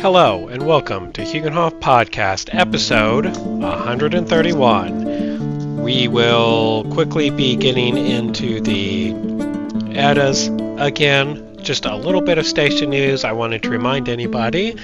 Hello, 0.00 0.46
and 0.46 0.64
welcome 0.64 1.12
to 1.14 1.22
Huginhof 1.22 1.80
Podcast, 1.80 2.54
episode 2.54 3.36
131. 3.36 5.82
We 5.82 6.06
will 6.06 6.84
quickly 6.92 7.30
be 7.30 7.56
getting 7.56 7.96
into 7.96 8.60
the 8.60 9.12
Eddas 9.98 10.50
again. 10.78 11.47
Just 11.62 11.84
a 11.84 11.94
little 11.94 12.22
bit 12.22 12.38
of 12.38 12.46
station 12.46 12.90
news. 12.90 13.24
I 13.24 13.32
wanted 13.32 13.64
to 13.64 13.70
remind 13.70 14.08
anybody 14.08 14.74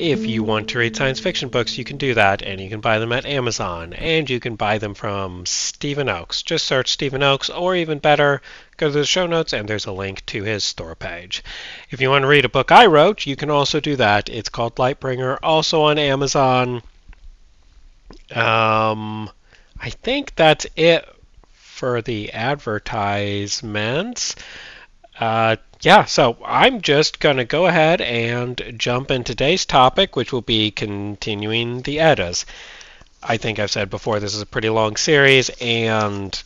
if 0.00 0.24
you 0.24 0.42
want 0.42 0.70
to 0.70 0.78
read 0.78 0.96
science 0.96 1.20
fiction 1.20 1.50
books, 1.50 1.76
you 1.76 1.84
can 1.84 1.98
do 1.98 2.14
that, 2.14 2.40
and 2.40 2.60
you 2.60 2.70
can 2.70 2.80
buy 2.80 2.98
them 2.98 3.12
at 3.12 3.26
Amazon, 3.26 3.92
and 3.92 4.30
you 4.30 4.40
can 4.40 4.56
buy 4.56 4.78
them 4.78 4.94
from 4.94 5.44
Stephen 5.44 6.08
Oakes. 6.08 6.42
Just 6.42 6.64
search 6.64 6.90
Stephen 6.90 7.22
Oakes, 7.22 7.50
or 7.50 7.76
even 7.76 7.98
better, 7.98 8.40
go 8.78 8.86
to 8.86 8.92
the 8.92 9.04
show 9.04 9.26
notes, 9.26 9.52
and 9.52 9.68
there's 9.68 9.86
a 9.86 9.92
link 9.92 10.24
to 10.26 10.42
his 10.42 10.64
store 10.64 10.94
page. 10.94 11.44
If 11.90 12.00
you 12.00 12.08
want 12.08 12.22
to 12.22 12.28
read 12.28 12.46
a 12.46 12.48
book 12.48 12.72
I 12.72 12.86
wrote, 12.86 13.26
you 13.26 13.36
can 13.36 13.50
also 13.50 13.80
do 13.80 13.96
that. 13.96 14.30
It's 14.30 14.48
called 14.48 14.76
Lightbringer, 14.76 15.38
also 15.42 15.82
on 15.82 15.98
Amazon. 15.98 16.82
Um, 18.34 19.28
I 19.78 19.90
think 19.90 20.34
that's 20.34 20.66
it 20.76 21.06
for 21.52 22.00
the 22.00 22.32
advertisements. 22.32 24.34
Uh, 25.22 25.54
yeah, 25.82 26.04
so 26.04 26.36
I'm 26.44 26.80
just 26.80 27.20
going 27.20 27.36
to 27.36 27.44
go 27.44 27.66
ahead 27.66 28.00
and 28.00 28.60
jump 28.76 29.12
in 29.12 29.22
today's 29.22 29.64
topic, 29.64 30.16
which 30.16 30.32
will 30.32 30.42
be 30.42 30.72
continuing 30.72 31.82
the 31.82 32.00
Eddas. 32.00 32.44
I 33.22 33.36
think 33.36 33.60
I've 33.60 33.70
said 33.70 33.88
before 33.88 34.18
this 34.18 34.34
is 34.34 34.42
a 34.42 34.46
pretty 34.46 34.68
long 34.68 34.96
series, 34.96 35.48
and 35.60 36.42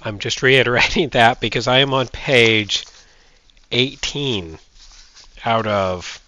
I'm 0.00 0.18
just 0.18 0.42
reiterating 0.48 1.10
that 1.10 1.42
because 1.42 1.68
I 1.68 1.80
am 1.80 1.92
on 1.92 2.08
page 2.08 2.86
18 3.70 4.58
out 5.44 5.66
of 5.66 6.22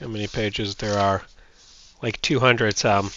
how 0.00 0.08
many 0.08 0.26
pages 0.26 0.74
there 0.74 0.98
are? 0.98 1.22
Like 2.02 2.20
200 2.20 2.76
some. 2.76 3.10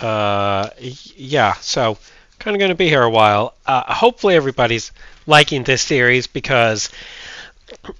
Uh, 0.00 0.70
yeah, 0.78 1.52
so 1.52 1.98
kind 2.40 2.56
of 2.56 2.58
going 2.58 2.70
to 2.70 2.74
be 2.74 2.88
here 2.88 3.02
a 3.02 3.10
while. 3.10 3.54
Uh, 3.66 3.92
hopefully, 3.92 4.34
everybody's 4.34 4.90
liking 5.26 5.62
this 5.62 5.82
series 5.82 6.26
because 6.26 6.88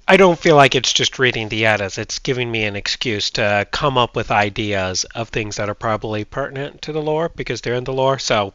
I 0.07 0.17
don't 0.17 0.37
feel 0.37 0.55
like 0.57 0.75
it's 0.75 0.91
just 0.91 1.19
reading 1.19 1.47
the 1.47 1.65
Eddas. 1.65 1.97
It's 1.97 2.19
giving 2.19 2.51
me 2.51 2.65
an 2.65 2.75
excuse 2.75 3.29
to 3.31 3.65
come 3.71 3.97
up 3.97 4.15
with 4.15 4.31
ideas 4.31 5.05
of 5.15 5.29
things 5.29 5.55
that 5.55 5.69
are 5.69 5.75
probably 5.75 6.25
pertinent 6.25 6.81
to 6.83 6.91
the 6.91 7.01
lore 7.01 7.29
because 7.29 7.61
they're 7.61 7.75
in 7.75 7.85
the 7.85 7.93
lore. 7.93 8.19
So, 8.19 8.53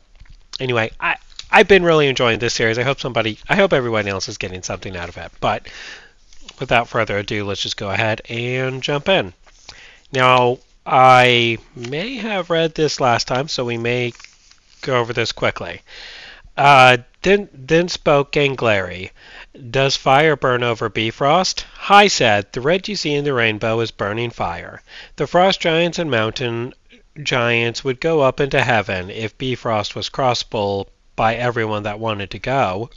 anyway, 0.61 0.91
I 1.01 1.17
I've 1.51 1.69
been 1.69 1.85
really 1.85 2.09
enjoying 2.09 2.41
this 2.41 2.55
series. 2.55 2.79
I 2.79 2.83
hope 2.83 3.01
somebody, 3.01 3.39
I 3.49 3.57
hope 3.57 3.73
everyone 3.73 4.09
else 4.09 4.29
is 4.29 4.37
getting 4.37 4.63
something 4.63 4.97
out 4.97 5.09
of 5.09 5.17
it. 5.17 5.31
But 5.41 5.69
without 6.59 6.89
further 6.89 7.19
ado, 7.19 7.45
let's 7.45 7.63
just 7.63 7.77
go 7.77 7.91
ahead 7.91 8.21
and 8.29 8.83
jump 8.83 9.09
in. 9.09 9.33
Now, 10.13 10.59
I 10.85 11.59
may 11.75 12.17
have 12.17 12.51
read 12.51 12.75
this 12.75 13.01
last 13.01 13.27
time, 13.27 13.49
so 13.49 13.65
we 13.65 13.79
may 13.79 14.13
go 14.83 14.99
over 14.99 15.13
this 15.13 15.33
quickly. 15.33 15.83
Uh, 16.57 16.99
then, 17.23 17.49
then 17.53 17.89
spoke 17.89 18.33
Gangleri. 18.33 19.11
Does 19.71 19.97
fire 19.97 20.37
burn 20.37 20.63
over 20.63 20.89
Bifrost? 20.89 21.67
High 21.75 22.09
said, 22.09 22.53
The 22.53 22.61
red 22.61 22.89
you 22.89 22.97
see 22.97 23.15
in 23.15 23.25
the 23.25 23.35
rainbow 23.35 23.81
is 23.81 23.91
burning 23.91 24.31
fire. 24.31 24.83
The 25.17 25.27
frost 25.27 25.61
giants 25.61 25.99
and 25.99 26.11
mountain 26.11 26.73
giants 27.23 27.85
would 27.85 28.01
go 28.01 28.21
up 28.23 28.41
into 28.41 28.63
heaven 28.63 29.11
if 29.11 29.37
Bifrost 29.39 29.95
was 29.95 30.09
crossable 30.09 30.89
by 31.15 31.35
everyone 31.35 31.83
that 31.83 31.99
wanted 31.99 32.31
to 32.31 32.39
go. 32.39 32.91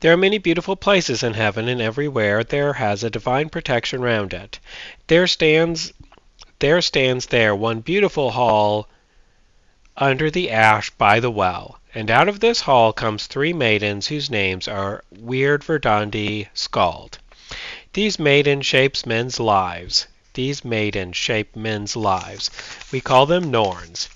There 0.00 0.12
are 0.12 0.16
many 0.16 0.38
beautiful 0.38 0.76
places 0.76 1.22
in 1.22 1.34
heaven, 1.34 1.68
and 1.68 1.80
everywhere 1.80 2.44
there 2.44 2.74
has 2.74 3.02
a 3.02 3.10
divine 3.10 3.48
protection 3.48 4.02
round 4.02 4.34
it. 4.34 4.58
There 5.06 5.26
stands 5.26 5.92
there 6.58 6.80
stands 6.82 7.26
there 7.26 7.54
one 7.54 7.80
beautiful 7.80 8.30
hall 8.30 8.88
under 9.96 10.30
the 10.30 10.50
ash 10.50 10.90
by 10.90 11.20
the 11.20 11.30
well, 11.30 11.78
and 11.94 12.10
out 12.10 12.28
of 12.28 12.40
this 12.40 12.62
hall 12.62 12.92
comes 12.92 13.26
three 13.26 13.52
maidens 13.52 14.08
whose 14.08 14.28
names 14.28 14.66
are 14.66 15.04
Weird 15.10 15.62
Verdandi 15.62 16.48
Skuld. 16.54 17.18
These 17.92 18.18
maidens 18.18 18.66
shapes 18.66 19.06
men's 19.06 19.38
lives. 19.38 20.08
These 20.32 20.64
maidens 20.64 21.16
shape 21.16 21.54
men's 21.54 21.94
lives. 21.94 22.50
We 22.90 23.00
call 23.00 23.26
them 23.26 23.52
Norns. 23.52 24.08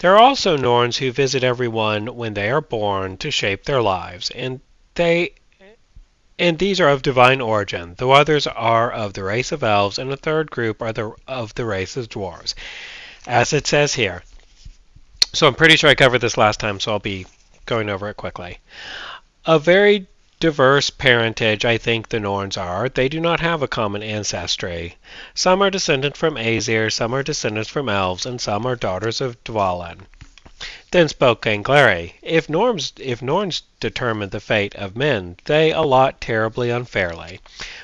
There 0.00 0.14
are 0.14 0.22
also 0.22 0.56
Norns 0.56 0.96
who 0.96 1.12
visit 1.12 1.44
everyone 1.44 2.14
when 2.16 2.32
they 2.32 2.48
are 2.48 2.62
born 2.62 3.18
to 3.18 3.30
shape 3.30 3.64
their 3.64 3.82
lives, 3.82 4.30
and 4.30 4.60
they 4.94 5.32
and 6.38 6.58
these 6.58 6.80
are 6.80 6.88
of 6.88 7.02
divine 7.02 7.40
origin, 7.40 7.96
though 7.98 8.12
others 8.12 8.46
are 8.46 8.92
of 8.92 9.12
the 9.12 9.24
race 9.24 9.50
of 9.52 9.62
elves, 9.62 9.98
and 9.98 10.10
a 10.12 10.16
third 10.16 10.50
group 10.50 10.80
are 10.80 10.92
the, 10.92 11.12
of 11.26 11.52
the 11.54 11.64
race 11.64 11.96
of 11.96 12.08
dwarves, 12.08 12.54
as 13.26 13.52
it 13.52 13.66
says 13.66 13.94
here. 13.94 14.22
So 15.34 15.46
I'm 15.46 15.54
pretty 15.54 15.76
sure 15.76 15.90
I 15.90 15.94
covered 15.94 16.20
this 16.20 16.38
last 16.38 16.58
time, 16.58 16.80
so 16.80 16.92
I'll 16.92 16.98
be 16.98 17.26
going 17.66 17.90
over 17.90 18.08
it 18.08 18.16
quickly. 18.16 18.60
A 19.44 19.58
very 19.58 20.06
diverse 20.40 20.88
parentage, 20.88 21.66
I 21.66 21.76
think 21.76 22.08
the 22.08 22.18
Norns 22.18 22.56
are. 22.56 22.88
They 22.88 23.10
do 23.10 23.20
not 23.20 23.40
have 23.40 23.60
a 23.60 23.68
common 23.68 24.02
ancestry. 24.02 24.96
Some 25.34 25.62
are 25.62 25.70
descended 25.70 26.16
from 26.16 26.38
Aesir, 26.38 26.88
some 26.88 27.14
are 27.14 27.22
descendants 27.22 27.68
from 27.68 27.90
elves, 27.90 28.24
and 28.24 28.40
some 28.40 28.64
are 28.64 28.74
daughters 28.74 29.20
of 29.20 29.42
Dwalin. 29.44 30.06
Then 30.92 31.08
spoke 31.08 31.42
Gangleri. 31.42 32.14
If 32.22 32.48
Norns, 32.48 32.94
if 32.98 33.20
Norns 33.20 33.62
determine 33.80 34.30
the 34.30 34.40
fate 34.40 34.74
of 34.76 34.96
men, 34.96 35.36
they 35.44 35.72
allot 35.72 36.22
terribly 36.22 36.70
unfairly. 36.70 37.40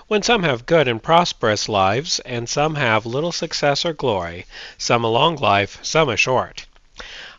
When 0.08 0.22
some 0.22 0.44
have 0.44 0.64
good 0.64 0.88
and 0.88 1.02
prosperous 1.02 1.68
lives, 1.68 2.20
and 2.20 2.48
some 2.48 2.76
have 2.76 3.04
little 3.04 3.32
success 3.32 3.84
or 3.84 3.92
glory, 3.92 4.46
some 4.78 5.04
a 5.04 5.10
long 5.10 5.36
life, 5.36 5.78
some 5.82 6.08
a 6.08 6.16
short. 6.16 6.64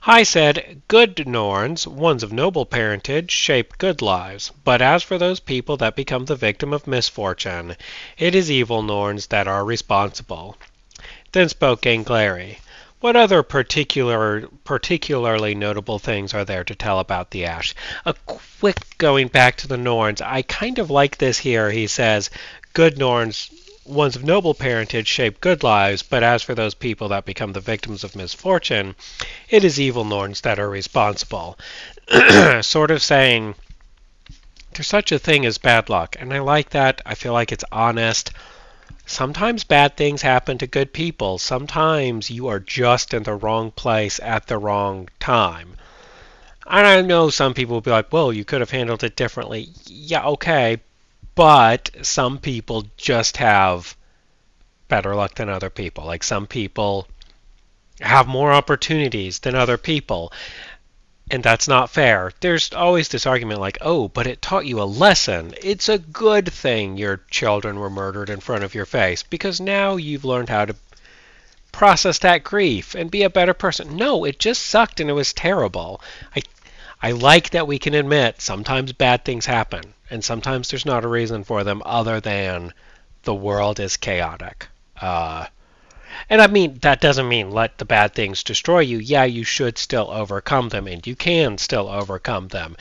High 0.05 0.21
said, 0.21 0.83
Good 0.87 1.27
Norns, 1.27 1.87
ones 1.87 2.21
of 2.21 2.31
noble 2.31 2.67
parentage, 2.67 3.31
shape 3.31 3.79
good 3.79 4.03
lives, 4.03 4.51
but 4.63 4.79
as 4.79 5.01
for 5.01 5.17
those 5.17 5.39
people 5.39 5.77
that 5.77 5.95
become 5.95 6.25
the 6.25 6.35
victim 6.35 6.73
of 6.73 6.85
misfortune, 6.85 7.75
it 8.15 8.35
is 8.35 8.51
evil 8.51 8.83
Norns 8.83 9.25
that 9.25 9.47
are 9.47 9.65
responsible. 9.65 10.57
Then 11.31 11.49
spoke 11.49 11.81
Gangleri. 11.81 12.57
What 12.99 13.15
other 13.15 13.41
particular, 13.41 14.47
particularly 14.63 15.55
notable 15.55 15.97
things 15.97 16.35
are 16.35 16.45
there 16.45 16.63
to 16.65 16.75
tell 16.75 16.99
about 16.99 17.31
the 17.31 17.45
ash? 17.45 17.73
A 18.05 18.13
quick 18.27 18.99
going 18.99 19.29
back 19.29 19.57
to 19.57 19.67
the 19.67 19.75
Norns. 19.75 20.21
I 20.21 20.43
kind 20.43 20.77
of 20.77 20.91
like 20.91 21.17
this 21.17 21.39
here. 21.39 21.71
He 21.71 21.87
says, 21.87 22.29
Good 22.73 22.99
Norns, 22.99 23.49
ones 23.85 24.15
of 24.15 24.23
noble 24.23 24.53
parentage, 24.53 25.07
shape 25.07 25.39
good 25.39 25.63
lives, 25.63 26.01
but 26.01 26.23
as 26.23 26.41
for 26.41 26.55
those 26.55 26.73
people 26.73 27.09
that 27.09 27.25
become 27.25 27.53
the 27.53 27.59
victims 27.59 28.03
of 28.03 28.15
misfortune, 28.15 28.95
it 29.49 29.63
is 29.63 29.79
evil 29.79 30.03
Norns 30.03 30.41
that 30.41 30.59
are 30.59 30.69
responsible. 30.69 31.57
sort 32.61 32.91
of 32.91 33.01
saying, 33.01 33.55
there's 34.73 34.87
such 34.87 35.11
a 35.11 35.19
thing 35.19 35.45
as 35.45 35.57
bad 35.57 35.89
luck, 35.89 36.15
and 36.19 36.33
I 36.33 36.39
like 36.39 36.71
that. 36.71 37.01
I 37.05 37.15
feel 37.15 37.31
like 37.31 37.51
it's 37.51 37.63
honest. 37.71 38.31
Sometimes 39.05 39.63
bad 39.63 39.95
things 39.95 40.21
happen 40.23 40.57
to 40.57 40.67
good 40.67 40.91
people. 40.91 41.37
Sometimes 41.37 42.31
you 42.31 42.47
are 42.47 42.59
just 42.59 43.13
in 43.13 43.23
the 43.23 43.35
wrong 43.35 43.71
place 43.71 44.19
at 44.21 44.47
the 44.47 44.57
wrong 44.57 45.07
time. 45.19 45.77
And 46.67 46.87
I 46.87 47.01
know 47.01 47.29
some 47.29 47.53
people 47.53 47.75
will 47.75 47.81
be 47.81 47.91
like, 47.91 48.11
well, 48.11 48.33
you 48.33 48.43
could 48.43 48.61
have 48.61 48.71
handled 48.71 49.03
it 49.03 49.15
differently. 49.15 49.69
Yeah, 49.85 50.25
okay. 50.25 50.81
But 51.35 51.91
some 52.01 52.39
people 52.39 52.85
just 52.97 53.37
have 53.37 53.95
better 54.87 55.15
luck 55.15 55.35
than 55.35 55.49
other 55.49 55.69
people. 55.69 56.05
Like 56.05 56.23
some 56.23 56.47
people 56.47 57.07
have 58.01 58.27
more 58.27 58.51
opportunities 58.51 59.39
than 59.39 59.55
other 59.55 59.77
people 59.77 60.31
and 61.31 61.43
that's 61.43 61.67
not 61.67 61.89
fair. 61.89 62.31
There's 62.39 62.71
always 62.71 63.09
this 63.09 63.25
argument 63.25 63.59
like, 63.59 63.79
oh, 63.81 64.07
but 64.07 64.27
it 64.27 64.41
taught 64.41 64.67
you 64.67 64.81
a 64.81 64.83
lesson. 64.83 65.55
It's 65.61 65.89
a 65.89 65.97
good 65.97 66.51
thing 66.51 66.97
your 66.97 67.21
children 67.31 67.79
were 67.79 67.89
murdered 67.89 68.29
in 68.29 68.39
front 68.39 68.63
of 68.63 68.75
your 68.75 68.85
face 68.85 69.23
because 69.23 69.59
now 69.59 69.95
you've 69.95 70.25
learned 70.25 70.49
how 70.49 70.65
to 70.65 70.75
process 71.71 72.19
that 72.19 72.43
grief 72.43 72.93
and 72.93 73.09
be 73.09 73.23
a 73.23 73.29
better 73.29 73.53
person. 73.53 73.97
No, 73.97 74.23
it 74.23 74.37
just 74.37 74.63
sucked 74.63 74.99
and 74.99 75.09
it 75.09 75.13
was 75.13 75.33
terrible. 75.33 75.99
I 76.35 76.41
I 77.05 77.11
like 77.11 77.51
that 77.51 77.67
we 77.67 77.77
can 77.77 77.93
admit 77.93 78.41
sometimes 78.41 78.91
bad 78.91 79.23
things 79.23 79.45
happen 79.45 79.93
and 80.09 80.23
sometimes 80.23 80.69
there's 80.69 80.87
not 80.87 81.05
a 81.05 81.07
reason 81.07 81.43
for 81.43 81.63
them 81.63 81.83
other 81.85 82.19
than 82.19 82.73
the 83.23 83.33
world 83.35 83.79
is 83.79 83.95
chaotic. 83.95 84.67
Uh, 84.99 85.45
and 86.31 86.41
I 86.41 86.47
mean, 86.47 86.79
that 86.81 87.01
doesn't 87.01 87.29
mean 87.29 87.51
let 87.51 87.77
the 87.77 87.85
bad 87.85 88.15
things 88.15 88.43
destroy 88.43 88.79
you. 88.79 88.97
Yeah, 88.97 89.25
you 89.25 89.43
should 89.43 89.77
still 89.77 90.09
overcome 90.09 90.69
them, 90.69 90.87
and 90.87 91.05
you 91.05 91.15
can 91.15 91.59
still 91.59 91.89
overcome 91.89 92.47
them. 92.47 92.75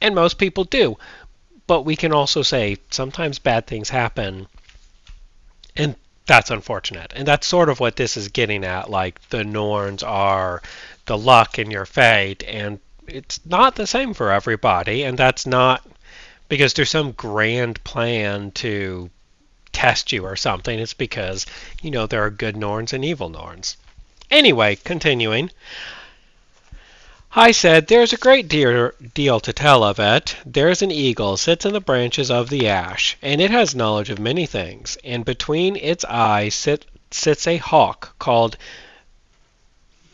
And 0.00 0.14
most 0.14 0.38
people 0.38 0.62
do. 0.62 0.96
But 1.66 1.82
we 1.82 1.96
can 1.96 2.12
also 2.12 2.42
say 2.42 2.76
sometimes 2.90 3.40
bad 3.40 3.66
things 3.66 3.88
happen, 3.88 4.46
and 5.74 5.96
that's 6.26 6.52
unfortunate. 6.52 7.12
And 7.16 7.26
that's 7.26 7.48
sort 7.48 7.68
of 7.68 7.80
what 7.80 7.96
this 7.96 8.16
is 8.16 8.28
getting 8.28 8.64
at. 8.64 8.90
Like, 8.90 9.28
the 9.30 9.42
Norns 9.42 10.04
are 10.04 10.62
the 11.06 11.18
luck 11.18 11.58
in 11.58 11.70
your 11.70 11.86
fate, 11.86 12.44
and 12.46 12.78
it's 13.06 13.40
not 13.44 13.74
the 13.74 13.86
same 13.86 14.14
for 14.14 14.30
everybody, 14.30 15.02
and 15.02 15.18
that's 15.18 15.46
not 15.46 15.84
because 16.48 16.74
there's 16.74 16.90
some 16.90 17.12
grand 17.12 17.82
plan 17.84 18.50
to 18.52 19.10
test 19.72 20.12
you 20.12 20.24
or 20.24 20.36
something. 20.36 20.78
It's 20.78 20.94
because, 20.94 21.46
you 21.80 21.90
know, 21.90 22.06
there 22.06 22.22
are 22.24 22.30
good 22.30 22.56
Norns 22.56 22.92
and 22.92 23.04
evil 23.04 23.28
Norns. 23.28 23.76
Anyway, 24.30 24.76
continuing. 24.76 25.50
I 27.34 27.52
said, 27.52 27.86
There's 27.86 28.12
a 28.12 28.18
great 28.18 28.48
deal, 28.48 28.90
deal 29.14 29.40
to 29.40 29.52
tell 29.54 29.82
of 29.82 29.98
it. 29.98 30.36
There's 30.44 30.82
an 30.82 30.90
eagle 30.90 31.38
sits 31.38 31.64
in 31.64 31.72
the 31.72 31.80
branches 31.80 32.30
of 32.30 32.50
the 32.50 32.68
ash, 32.68 33.16
and 33.22 33.40
it 33.40 33.50
has 33.50 33.74
knowledge 33.74 34.10
of 34.10 34.18
many 34.18 34.44
things. 34.44 34.98
And 35.02 35.24
between 35.24 35.76
its 35.76 36.04
eyes 36.04 36.54
sit, 36.54 36.84
sits 37.10 37.46
a 37.46 37.56
hawk 37.56 38.14
called 38.18 38.58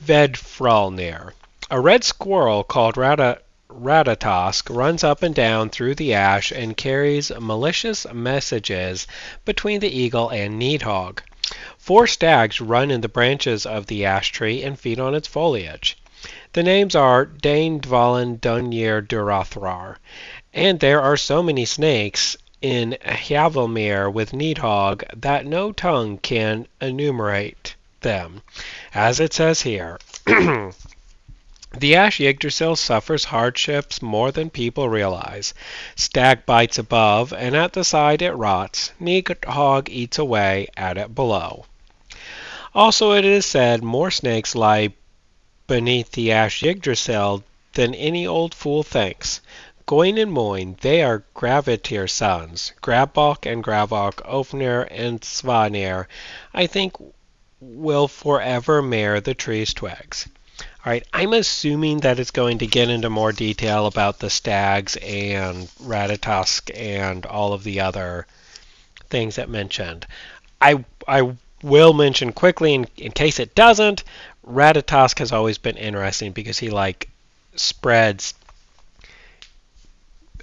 Vedrfolnir. 0.04 1.32
A 1.70 1.78
red 1.78 2.02
squirrel 2.02 2.64
called 2.64 2.96
Rata, 2.96 3.42
Ratatosk 3.68 4.74
runs 4.74 5.04
up 5.04 5.22
and 5.22 5.34
down 5.34 5.68
through 5.68 5.96
the 5.96 6.14
ash 6.14 6.50
and 6.50 6.74
carries 6.74 7.30
malicious 7.38 8.06
messages 8.10 9.06
between 9.44 9.80
the 9.80 9.94
eagle 9.94 10.30
and 10.30 10.58
Nidhogg. 10.58 11.20
Four 11.76 12.06
stags 12.06 12.62
run 12.62 12.90
in 12.90 13.02
the 13.02 13.08
branches 13.08 13.66
of 13.66 13.86
the 13.86 14.06
ash 14.06 14.32
tree 14.32 14.62
and 14.62 14.80
feed 14.80 14.98
on 14.98 15.14
its 15.14 15.28
foliage. 15.28 15.98
The 16.54 16.62
names 16.62 16.94
are 16.94 17.26
Dain, 17.26 17.80
Dvalin, 17.80 18.40
Duneyr, 18.40 19.06
Durathror. 19.06 19.96
And 20.54 20.80
there 20.80 21.02
are 21.02 21.18
so 21.18 21.42
many 21.42 21.66
snakes 21.66 22.34
in 22.62 22.96
Hvergelmir 23.04 24.10
with 24.10 24.32
Nidhogg 24.32 25.04
that 25.14 25.44
no 25.44 25.72
tongue 25.72 26.16
can 26.16 26.66
enumerate 26.80 27.74
them. 28.00 28.40
As 28.94 29.20
it 29.20 29.34
says 29.34 29.60
here, 29.60 29.98
The 31.80 31.94
ash 31.94 32.20
Yggdrasil 32.20 32.74
suffers 32.74 33.26
hardships 33.26 34.02
more 34.02 34.32
than 34.32 34.50
people 34.50 34.88
realize. 34.88 35.54
Stag 35.94 36.44
bites 36.44 36.76
above, 36.76 37.32
and 37.32 37.54
at 37.54 37.72
the 37.72 37.84
side 37.84 38.20
it 38.20 38.32
rots. 38.32 38.90
Nidhogg 39.00 39.88
eats 39.88 40.18
away 40.18 40.66
at 40.76 40.98
it 40.98 41.14
below. 41.14 41.66
Also, 42.74 43.12
it 43.12 43.24
is 43.24 43.46
said 43.46 43.84
more 43.84 44.10
snakes 44.10 44.56
lie 44.56 44.92
beneath 45.68 46.10
the 46.10 46.32
ash 46.32 46.64
Yggdrasil 46.64 47.44
than 47.74 47.94
any 47.94 48.26
old 48.26 48.56
fool 48.56 48.82
thinks. 48.82 49.40
Goin 49.86 50.18
and 50.18 50.32
Moin, 50.32 50.76
they 50.80 51.00
are 51.04 51.22
Grafvitnir 51.36 52.10
sons. 52.10 52.72
Grabok 52.82 53.46
and 53.46 53.62
Gravok, 53.62 54.16
Ofnir 54.26 54.88
and 54.90 55.20
Svanir, 55.20 56.06
I 56.52 56.66
think 56.66 56.96
will 57.60 58.08
forever 58.08 58.82
mare 58.82 59.20
the 59.20 59.34
tree's 59.34 59.72
twigs. 59.72 60.26
All 60.84 60.92
right, 60.92 61.06
I'm 61.12 61.32
assuming 61.32 62.00
that 62.00 62.20
it's 62.20 62.30
going 62.30 62.58
to 62.58 62.66
get 62.66 62.88
into 62.88 63.10
more 63.10 63.32
detail 63.32 63.86
about 63.86 64.20
the 64.20 64.30
stags 64.30 64.96
and 64.96 65.68
Ratatosk 65.82 66.70
and 66.74 67.26
all 67.26 67.52
of 67.52 67.64
the 67.64 67.80
other 67.80 68.26
things 69.10 69.36
that 69.36 69.48
mentioned. 69.48 70.06
I 70.60 70.84
I 71.06 71.32
will 71.62 71.92
mention 71.92 72.32
quickly 72.32 72.74
in, 72.74 72.86
in 72.96 73.10
case 73.12 73.40
it 73.40 73.54
doesn't. 73.54 74.04
Ratatosk 74.46 75.18
has 75.18 75.32
always 75.32 75.58
been 75.58 75.76
interesting 75.76 76.32
because 76.32 76.58
he 76.58 76.70
like 76.70 77.08
spreads 77.56 78.34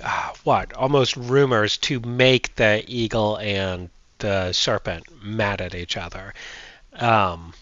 uh, 0.04 0.34
what 0.44 0.74
almost 0.74 1.16
rumors 1.16 1.78
to 1.78 2.02
make 2.02 2.54
the 2.56 2.84
eagle 2.88 3.38
and 3.38 3.90
the 4.20 4.52
serpent 4.52 5.06
mad 5.24 5.62
at 5.62 5.74
each 5.74 5.96
other. 5.96 6.34
Um, 6.94 7.54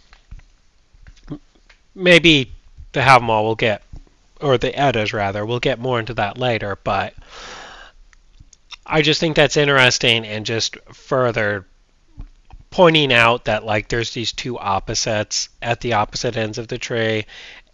maybe 1.96 2.52
the 2.94 3.02
Havamal 3.02 3.44
will 3.44 3.56
get, 3.56 3.84
or 4.40 4.58
the 4.58 4.78
Eddas 4.78 5.14
rather, 5.14 5.46
we'll 5.46 5.60
get 5.60 5.80
more 5.80 6.00
into 6.00 6.14
that 6.16 6.38
later, 6.38 6.78
but 6.84 7.14
I 8.86 9.02
just 9.02 9.20
think 9.20 9.36
that's 9.36 9.58
interesting 9.58 10.26
and 10.26 10.46
just 10.46 10.78
further 10.94 11.66
pointing 12.70 13.14
out 13.14 13.46
that 13.46 13.64
like 13.64 13.88
there's 13.88 14.14
these 14.14 14.32
two 14.32 14.58
opposites 14.58 15.50
at 15.62 15.82
the 15.82 15.94
opposite 15.94 16.36
ends 16.36 16.58
of 16.58 16.68
the 16.68 16.78
tree 16.78 17.26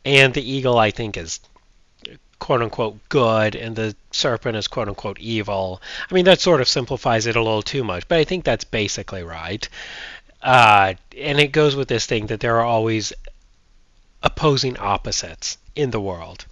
and 0.04 0.34
the 0.34 0.52
eagle 0.52 0.78
I 0.78 0.92
think 0.92 1.16
is 1.16 1.40
quote 2.38 2.62
unquote 2.62 2.98
good 3.10 3.56
and 3.56 3.76
the 3.76 3.96
serpent 4.12 4.58
is 4.58 4.68
quote 4.68 4.88
unquote 4.88 5.20
evil. 5.20 5.82
I 6.10 6.14
mean 6.14 6.26
that 6.26 6.42
sort 6.42 6.62
of 6.62 6.68
simplifies 6.68 7.28
it 7.28 7.36
a 7.36 7.42
little 7.42 7.62
too 7.62 7.84
much, 7.84 8.08
but 8.08 8.18
I 8.18 8.24
think 8.24 8.44
that's 8.44 8.66
basically 8.66 9.24
right. 9.24 9.68
Uh, 10.42 10.94
and 11.18 11.40
it 11.40 11.52
goes 11.52 11.76
with 11.76 11.88
this 11.88 12.06
thing 12.06 12.28
that 12.28 12.40
there 12.40 12.58
are 12.58 12.66
always 12.66 13.14
opposing 14.22 14.78
opposites 14.78 15.58
in 15.76 15.92
the 15.92 16.02
world. 16.02 16.46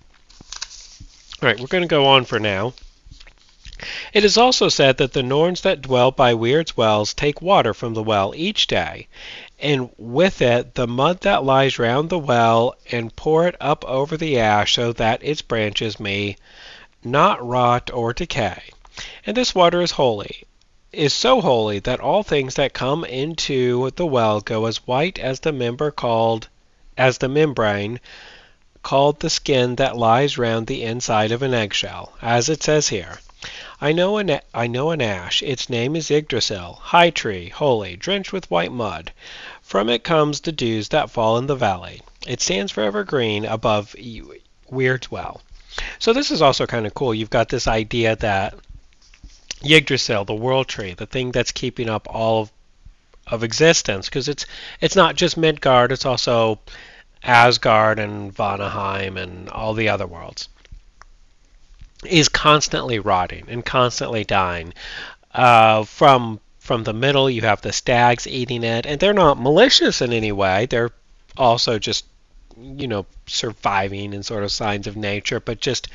All 1.41 1.47
right, 1.47 1.59
we're 1.59 1.67
going 1.67 1.83
to 1.83 1.87
go 1.87 2.05
on 2.05 2.25
for 2.25 2.39
now. 2.39 2.73
It 4.11 4.25
is 4.25 4.37
also 4.37 4.69
said 4.69 4.97
that 4.97 5.13
the 5.13 5.21
Norns 5.21 5.61
that 5.61 5.83
dwell 5.83 6.09
by 6.09 6.33
Weird's 6.33 6.75
wells 6.75 7.13
take 7.13 7.43
water 7.43 7.75
from 7.75 7.93
the 7.93 8.01
well 8.01 8.33
each 8.35 8.65
day, 8.65 9.07
and 9.59 9.91
with 9.97 10.41
it 10.41 10.73
the 10.73 10.87
mud 10.87 11.21
that 11.21 11.43
lies 11.43 11.77
round 11.77 12.09
the 12.09 12.17
well, 12.17 12.73
and 12.91 13.15
pour 13.15 13.47
it 13.47 13.55
up 13.61 13.85
over 13.85 14.17
the 14.17 14.39
ash 14.39 14.73
so 14.73 14.93
that 14.93 15.21
its 15.21 15.43
branches 15.43 15.99
may 15.99 16.37
not 17.03 17.45
rot 17.47 17.91
or 17.93 18.13
decay. 18.13 18.63
And 19.25 19.37
this 19.37 19.53
water 19.53 19.81
is 19.81 19.91
holy, 19.91 20.45
is 20.91 21.13
so 21.13 21.39
holy 21.41 21.77
that 21.79 21.99
all 21.99 22.23
things 22.23 22.55
that 22.55 22.73
come 22.73 23.05
into 23.05 23.91
the 23.91 24.07
well 24.07 24.41
go 24.41 24.65
as 24.65 24.87
white 24.87 25.19
as 25.19 25.41
the 25.41 25.51
member 25.51 25.91
called 25.91 26.47
as 26.97 27.17
the 27.17 27.27
membrane 27.27 27.99
called 28.83 29.19
the 29.19 29.29
skin 29.29 29.75
that 29.75 29.97
lies 29.97 30.37
round 30.37 30.67
the 30.67 30.83
inside 30.83 31.31
of 31.31 31.41
an 31.41 31.53
eggshell, 31.53 32.13
as 32.21 32.49
it 32.49 32.63
says 32.63 32.87
here. 32.87 33.19
I 33.79 33.91
know 33.91 34.17
an 34.17 34.39
I 34.53 34.65
know 34.65 34.89
an 34.89 35.01
ash. 35.01 35.43
Its 35.43 35.69
name 35.69 35.95
is 35.95 36.09
Yggdrasil, 36.09 36.79
high 36.81 37.11
tree, 37.11 37.49
holy, 37.49 37.95
drenched 37.95 38.33
with 38.33 38.49
white 38.49 38.71
mud. 38.71 39.11
From 39.61 39.89
it 39.89 40.03
comes 40.03 40.39
the 40.39 40.51
dews 40.51 40.87
that 40.89 41.11
fall 41.11 41.37
in 41.37 41.45
the 41.45 41.55
valley. 41.55 42.01
It 42.25 42.41
stands 42.41 42.71
forever 42.71 43.03
green 43.03 43.45
above 43.45 43.95
Weird's 44.69 45.11
well. 45.11 45.41
So 45.99 46.13
this 46.13 46.31
is 46.31 46.41
also 46.41 46.65
kind 46.65 46.87
of 46.87 46.95
cool. 46.95 47.13
You've 47.13 47.29
got 47.29 47.49
this 47.49 47.67
idea 47.67 48.15
that 48.15 48.55
Yggdrasil, 49.63 50.25
the 50.25 50.33
world 50.33 50.67
tree, 50.67 50.93
the 50.93 51.05
thing 51.05 51.31
that's 51.31 51.51
keeping 51.51 51.89
up 51.89 52.07
all 52.09 52.41
of, 52.41 52.51
of 53.27 53.43
existence, 53.43 54.07
because 54.07 54.27
it's 54.27 54.45
it's 54.81 54.95
not 54.95 55.15
just 55.15 55.37
Midgard, 55.37 55.91
it's 55.91 56.05
also 56.05 56.59
Asgard 57.23 57.99
and 57.99 58.33
Vanaheim 58.33 59.17
and 59.17 59.49
all 59.49 59.73
the 59.73 59.89
other 59.89 60.07
worlds, 60.07 60.49
is 62.05 62.29
constantly 62.29 62.99
rotting 62.99 63.45
and 63.47 63.65
constantly 63.65 64.23
dying. 64.23 64.73
Uh, 65.33 65.83
from 65.83 66.39
from 66.59 66.83
the 66.83 66.93
middle, 66.93 67.29
you 67.29 67.41
have 67.41 67.61
the 67.61 67.71
stags 67.71 68.27
eating 68.27 68.63
it, 68.63 68.85
and 68.85 68.99
they're 68.99 69.13
not 69.13 69.39
malicious 69.39 70.01
in 70.01 70.11
any 70.11 70.31
way. 70.31 70.65
They're 70.65 70.91
also 71.37 71.79
just 71.79 72.05
you 72.59 72.87
know 72.87 73.05
surviving 73.25 74.13
and 74.13 74.25
sort 74.25 74.43
of 74.43 74.51
signs 74.51 74.87
of 74.87 74.97
nature, 74.97 75.39
but 75.39 75.59
just 75.59 75.87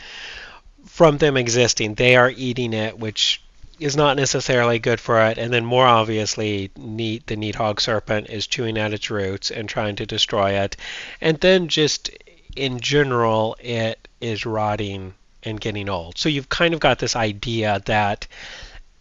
from 0.87 1.19
them 1.19 1.37
existing, 1.37 1.95
they 1.95 2.17
are 2.17 2.31
eating 2.31 2.73
it, 2.73 2.99
which 2.99 3.43
is 3.83 3.97
not 3.97 4.17
necessarily 4.17 4.79
good 4.79 5.01
for 5.01 5.21
it. 5.27 5.39
And 5.39 5.53
then 5.53 5.65
more 5.65 5.87
obviously, 5.87 6.71
neat, 6.77 7.27
the 7.27 7.37
Nidhogg 7.37 7.81
serpent 7.81 8.31
is 8.31 8.47
chewing 8.47 8.79
at 8.79 8.93
its 8.93 9.11
roots 9.11 9.51
and 9.51 9.69
trying 9.69 9.97
to 9.97 10.07
destroy 10.07 10.53
it. 10.53 10.77
And 11.21 11.39
then 11.41 11.69
just 11.69 12.11
in 12.55 12.81
general, 12.81 13.57
it 13.61 14.09
is 14.21 14.47
rotting 14.47 15.15
and 15.43 15.61
getting 15.61 15.89
old. 15.89 16.19
So 16.19 16.29
you've 16.29 16.49
kind 16.49 16.75
of 16.75 16.81
got 16.81 16.99
this 16.99 17.17
idea 17.17 17.83
that 17.87 18.27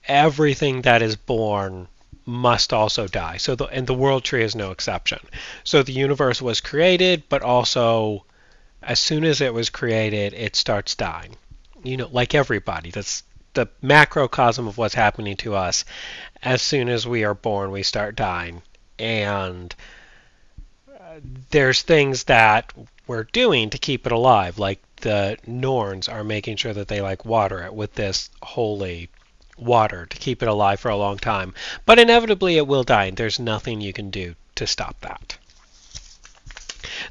everything 0.08 0.82
that 0.82 1.02
is 1.02 1.16
born 1.16 1.88
must 2.26 2.74
also 2.74 3.08
die. 3.08 3.38
So 3.38 3.56
the 3.56 3.66
and 3.66 3.86
the 3.86 3.94
world 3.94 4.24
tree 4.24 4.44
is 4.44 4.56
no 4.56 4.72
exception. 4.72 5.20
So 5.64 5.84
the 5.84 5.94
universe 5.94 6.42
was 6.42 6.62
created, 6.62 7.24
but 7.30 7.42
also 7.42 8.26
as 8.82 9.00
soon 9.00 9.26
as 9.26 9.42
it 9.42 9.54
was 9.54 9.70
created, 9.70 10.34
it 10.34 10.56
starts 10.56 10.96
dying. 10.96 11.36
You 11.84 11.98
know, 11.98 12.10
like 12.12 12.34
everybody. 12.36 12.92
That's 12.92 13.24
the 13.54 13.68
macrocosm 13.82 14.68
of 14.68 14.78
what's 14.78 14.94
happening 14.94 15.38
to 15.38 15.56
us. 15.56 15.86
As 16.42 16.62
soon 16.62 16.90
as 16.90 17.08
we 17.08 17.24
are 17.24 17.34
born, 17.34 17.72
we 17.72 17.84
start 17.84 18.16
dying. 18.16 18.62
And 18.98 19.74
uh, 20.90 21.20
there's 21.50 21.82
things 21.82 22.26
that 22.26 22.72
we're 23.08 23.24
doing 23.26 23.70
to 23.72 23.78
keep 23.78 24.06
it 24.06 24.12
alive, 24.12 24.58
like 24.58 24.80
the 24.98 25.38
Norns 25.46 26.08
are 26.08 26.24
making 26.24 26.56
sure 26.56 26.74
that 26.74 26.88
they 26.88 27.02
like 27.02 27.26
water 27.26 27.64
it 27.64 27.74
with 27.74 27.94
this 27.96 28.30
holy 28.42 29.10
water 29.58 30.06
to 30.06 30.18
keep 30.18 30.42
it 30.42 30.48
alive 30.48 30.80
for 30.80 30.90
a 30.90 30.98
long 30.98 31.18
time. 31.18 31.54
But 31.86 32.00
inevitably 32.00 32.58
it 32.58 32.68
will 32.68 32.84
die, 32.84 33.06
and 33.06 33.18
there's 33.18 33.40
nothing 33.40 33.82
you 33.82 33.94
can 33.94 34.10
do 34.10 34.36
to 34.56 34.66
stop 34.66 35.00
that. 35.02 35.38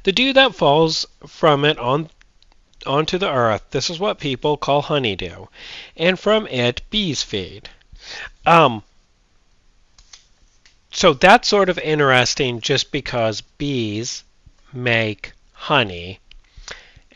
The 0.03 0.11
dew 0.11 0.33
that 0.33 0.55
falls 0.55 1.05
from 1.27 1.65
it 1.65 1.77
on 1.77 2.09
onto 2.85 3.17
the 3.17 3.31
earth. 3.31 3.63
This 3.71 3.89
is 3.89 3.99
what 3.99 4.19
people 4.19 4.57
call 4.57 4.81
honeydew, 4.81 5.47
and 5.97 6.19
from 6.19 6.47
it 6.47 6.81
bees 6.89 7.23
feed. 7.23 7.69
Um, 8.45 8.83
so 10.91 11.13
that's 11.13 11.47
sort 11.47 11.69
of 11.69 11.79
interesting 11.79 12.59
just 12.59 12.91
because 12.91 13.41
bees 13.41 14.23
make 14.73 15.33
honey, 15.53 16.19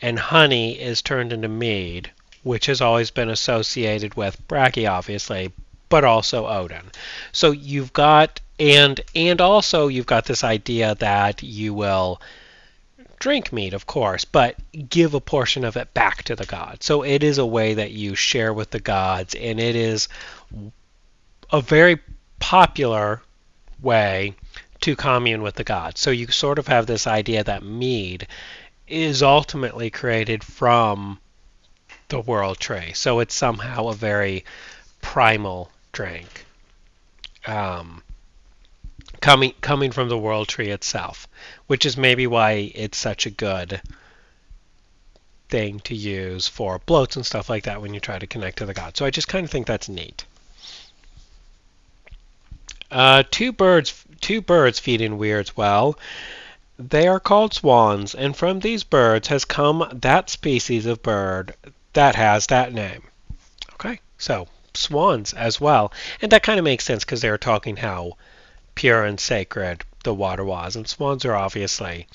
and 0.00 0.18
honey 0.18 0.78
is 0.80 1.02
turned 1.02 1.32
into 1.32 1.48
mead, 1.48 2.10
which 2.42 2.66
has 2.66 2.80
always 2.80 3.10
been 3.10 3.28
associated 3.28 4.14
with 4.14 4.46
Bragi, 4.48 4.86
obviously, 4.86 5.52
but 5.88 6.04
also 6.04 6.46
Odin. 6.46 6.90
So 7.32 7.50
you've 7.50 7.92
got 7.92 8.40
and 8.58 9.00
and 9.14 9.40
also 9.40 9.88
you've 9.88 10.06
got 10.06 10.24
this 10.24 10.42
idea 10.42 10.94
that 10.96 11.42
you 11.42 11.74
will 11.74 12.20
drink 13.18 13.52
meat, 13.52 13.74
of 13.74 13.86
course, 13.86 14.24
but 14.24 14.56
give 14.88 15.14
a 15.14 15.20
portion 15.20 15.64
of 15.64 15.76
it 15.76 15.94
back 15.94 16.22
to 16.24 16.36
the 16.36 16.46
gods. 16.46 16.86
So 16.86 17.02
it 17.02 17.22
is 17.22 17.38
a 17.38 17.46
way 17.46 17.74
that 17.74 17.92
you 17.92 18.14
share 18.14 18.52
with 18.52 18.70
the 18.70 18.80
gods, 18.80 19.34
and 19.34 19.58
it 19.60 19.76
is 19.76 20.08
a 21.50 21.60
very 21.60 21.98
popular 22.38 23.22
way 23.80 24.34
to 24.80 24.96
commune 24.96 25.42
with 25.42 25.54
the 25.54 25.64
gods. 25.64 26.00
So 26.00 26.10
you 26.10 26.28
sort 26.28 26.58
of 26.58 26.68
have 26.68 26.86
this 26.86 27.06
idea 27.06 27.44
that 27.44 27.62
mead 27.62 28.26
is 28.86 29.22
ultimately 29.22 29.90
created 29.90 30.44
from 30.44 31.18
the 32.08 32.20
world 32.20 32.58
tree. 32.58 32.92
So 32.94 33.20
it's 33.20 33.34
somehow 33.34 33.88
a 33.88 33.94
very 33.94 34.44
primal 35.00 35.70
drink. 35.92 36.44
Um, 37.46 38.02
coming 39.20 39.54
coming 39.60 39.92
from 39.92 40.08
the 40.08 40.18
world 40.18 40.48
tree 40.48 40.70
itself, 40.70 41.28
which 41.66 41.86
is 41.86 41.96
maybe 41.96 42.26
why 42.26 42.72
it's 42.74 42.98
such 42.98 43.26
a 43.26 43.30
good 43.30 43.80
thing 45.48 45.80
to 45.80 45.94
use 45.94 46.48
for 46.48 46.78
blóts 46.80 47.16
and 47.16 47.24
stuff 47.24 47.48
like 47.48 47.64
that 47.64 47.80
when 47.80 47.94
you 47.94 48.00
try 48.00 48.18
to 48.18 48.26
connect 48.26 48.58
to 48.58 48.66
the 48.66 48.74
gods. 48.74 48.98
So 48.98 49.06
I 49.06 49.10
just 49.10 49.28
kind 49.28 49.44
of 49.44 49.50
think 49.50 49.66
that's 49.66 49.88
neat. 49.88 50.24
Uh, 52.90 53.22
two 53.30 53.52
birds, 53.52 54.04
two 54.20 54.40
birds 54.40 54.78
feed 54.78 55.00
in 55.00 55.18
Weird's 55.18 55.56
well. 55.56 55.98
They 56.78 57.08
are 57.08 57.20
called 57.20 57.54
swans, 57.54 58.14
and 58.14 58.36
from 58.36 58.60
these 58.60 58.84
birds 58.84 59.28
has 59.28 59.44
come 59.44 59.88
that 59.92 60.30
species 60.30 60.86
of 60.86 61.02
bird 61.02 61.54
that 61.94 62.14
has 62.14 62.46
that 62.46 62.72
name. 62.72 63.02
Okay, 63.74 64.00
so 64.18 64.46
swans 64.74 65.32
as 65.32 65.60
well, 65.60 65.92
and 66.20 66.30
that 66.32 66.42
kind 66.42 66.58
of 66.58 66.64
makes 66.64 66.84
sense 66.84 67.04
because 67.04 67.22
they 67.22 67.30
were 67.30 67.38
talking 67.38 67.76
how 67.76 68.16
pure 68.76 69.04
and 69.04 69.18
sacred 69.18 69.82
the 70.04 70.14
water 70.14 70.44
was, 70.44 70.76
and 70.76 70.86
swans 70.86 71.24
are 71.24 71.34
obviously 71.34 72.06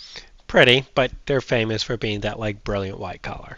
pretty, 0.48 0.86
but 0.96 1.12
they're 1.26 1.42
famous 1.42 1.84
for 1.84 1.98
being 1.98 2.22
that 2.22 2.40
like 2.40 2.64
brilliant 2.64 3.00
white 3.00 3.22
color. 3.22 3.58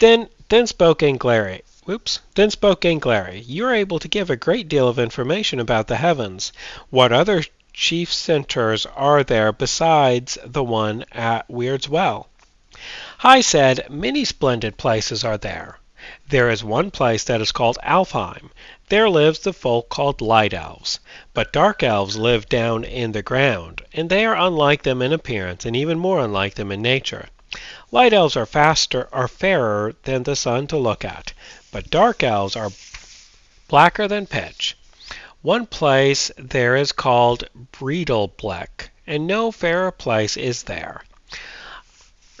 Then, 0.00 0.28
then 0.48 0.66
spoke 0.66 1.00
Gangleri. 1.00 1.62
Whoops. 1.84 2.20
Then 2.34 2.50
spoke 2.50 2.80
Gangleri. 2.80 3.44
You 3.46 3.66
are 3.66 3.74
able 3.74 3.98
to 3.98 4.08
give 4.08 4.30
a 4.30 4.36
great 4.36 4.68
deal 4.68 4.88
of 4.88 4.98
information 4.98 5.60
about 5.60 5.88
the 5.88 5.96
heavens. 5.96 6.52
What 6.88 7.12
other 7.12 7.44
chief 7.72 8.12
centers 8.12 8.86
are 8.86 9.22
there 9.22 9.52
besides 9.52 10.38
the 10.44 10.64
one 10.64 11.04
at 11.12 11.50
Weird's 11.50 11.88
Well? 11.88 12.28
I 13.22 13.42
said, 13.42 13.90
Many 13.90 14.24
splendid 14.24 14.76
places 14.76 15.24
are 15.24 15.36
there. 15.36 15.79
There 16.28 16.48
is 16.48 16.64
one 16.64 16.90
place 16.90 17.24
that 17.24 17.40
is 17.40 17.52
called 17.52 17.78
Alfheim. 17.82 18.50
There 18.88 19.10
lives 19.10 19.40
the 19.40 19.52
folk 19.52 19.88
called 19.88 20.20
Light 20.20 20.54
Elves. 20.54 20.98
But 21.34 21.52
Dark 21.52 21.82
Elves 21.82 22.16
live 22.16 22.48
down 22.48 22.84
in 22.84 23.12
the 23.12 23.22
ground, 23.22 23.82
and 23.92 24.08
they 24.08 24.24
are 24.24 24.34
unlike 24.34 24.82
them 24.82 25.02
in 25.02 25.12
appearance, 25.12 25.66
and 25.66 25.76
even 25.76 25.98
more 25.98 26.20
unlike 26.20 26.54
them 26.54 26.72
in 26.72 26.80
nature. 26.80 27.28
Light 27.90 28.12
Elves 28.12 28.36
are 28.36 28.46
faster, 28.46 29.08
are 29.12 29.26
fairer 29.26 29.94
than 30.04 30.22
the 30.22 30.36
sun 30.36 30.68
to 30.68 30.78
look 30.78 31.04
at, 31.04 31.32
but 31.72 31.90
Dark 31.90 32.22
Elves 32.22 32.54
are 32.54 32.70
blacker 33.68 34.06
than 34.06 34.26
pitch. 34.26 34.76
One 35.42 35.66
place 35.66 36.30
there 36.36 36.76
is 36.76 36.92
called 36.92 37.48
Breidablik, 37.72 38.90
and 39.06 39.26
no 39.26 39.50
fairer 39.50 39.90
place 39.90 40.36
is 40.36 40.62
there. 40.62 41.02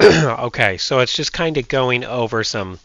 okay, 0.00 0.78
so 0.78 1.00
it's 1.00 1.14
just 1.14 1.32
kind 1.32 1.56
of 1.56 1.66
going 1.66 2.04
over 2.04 2.44
some 2.44 2.78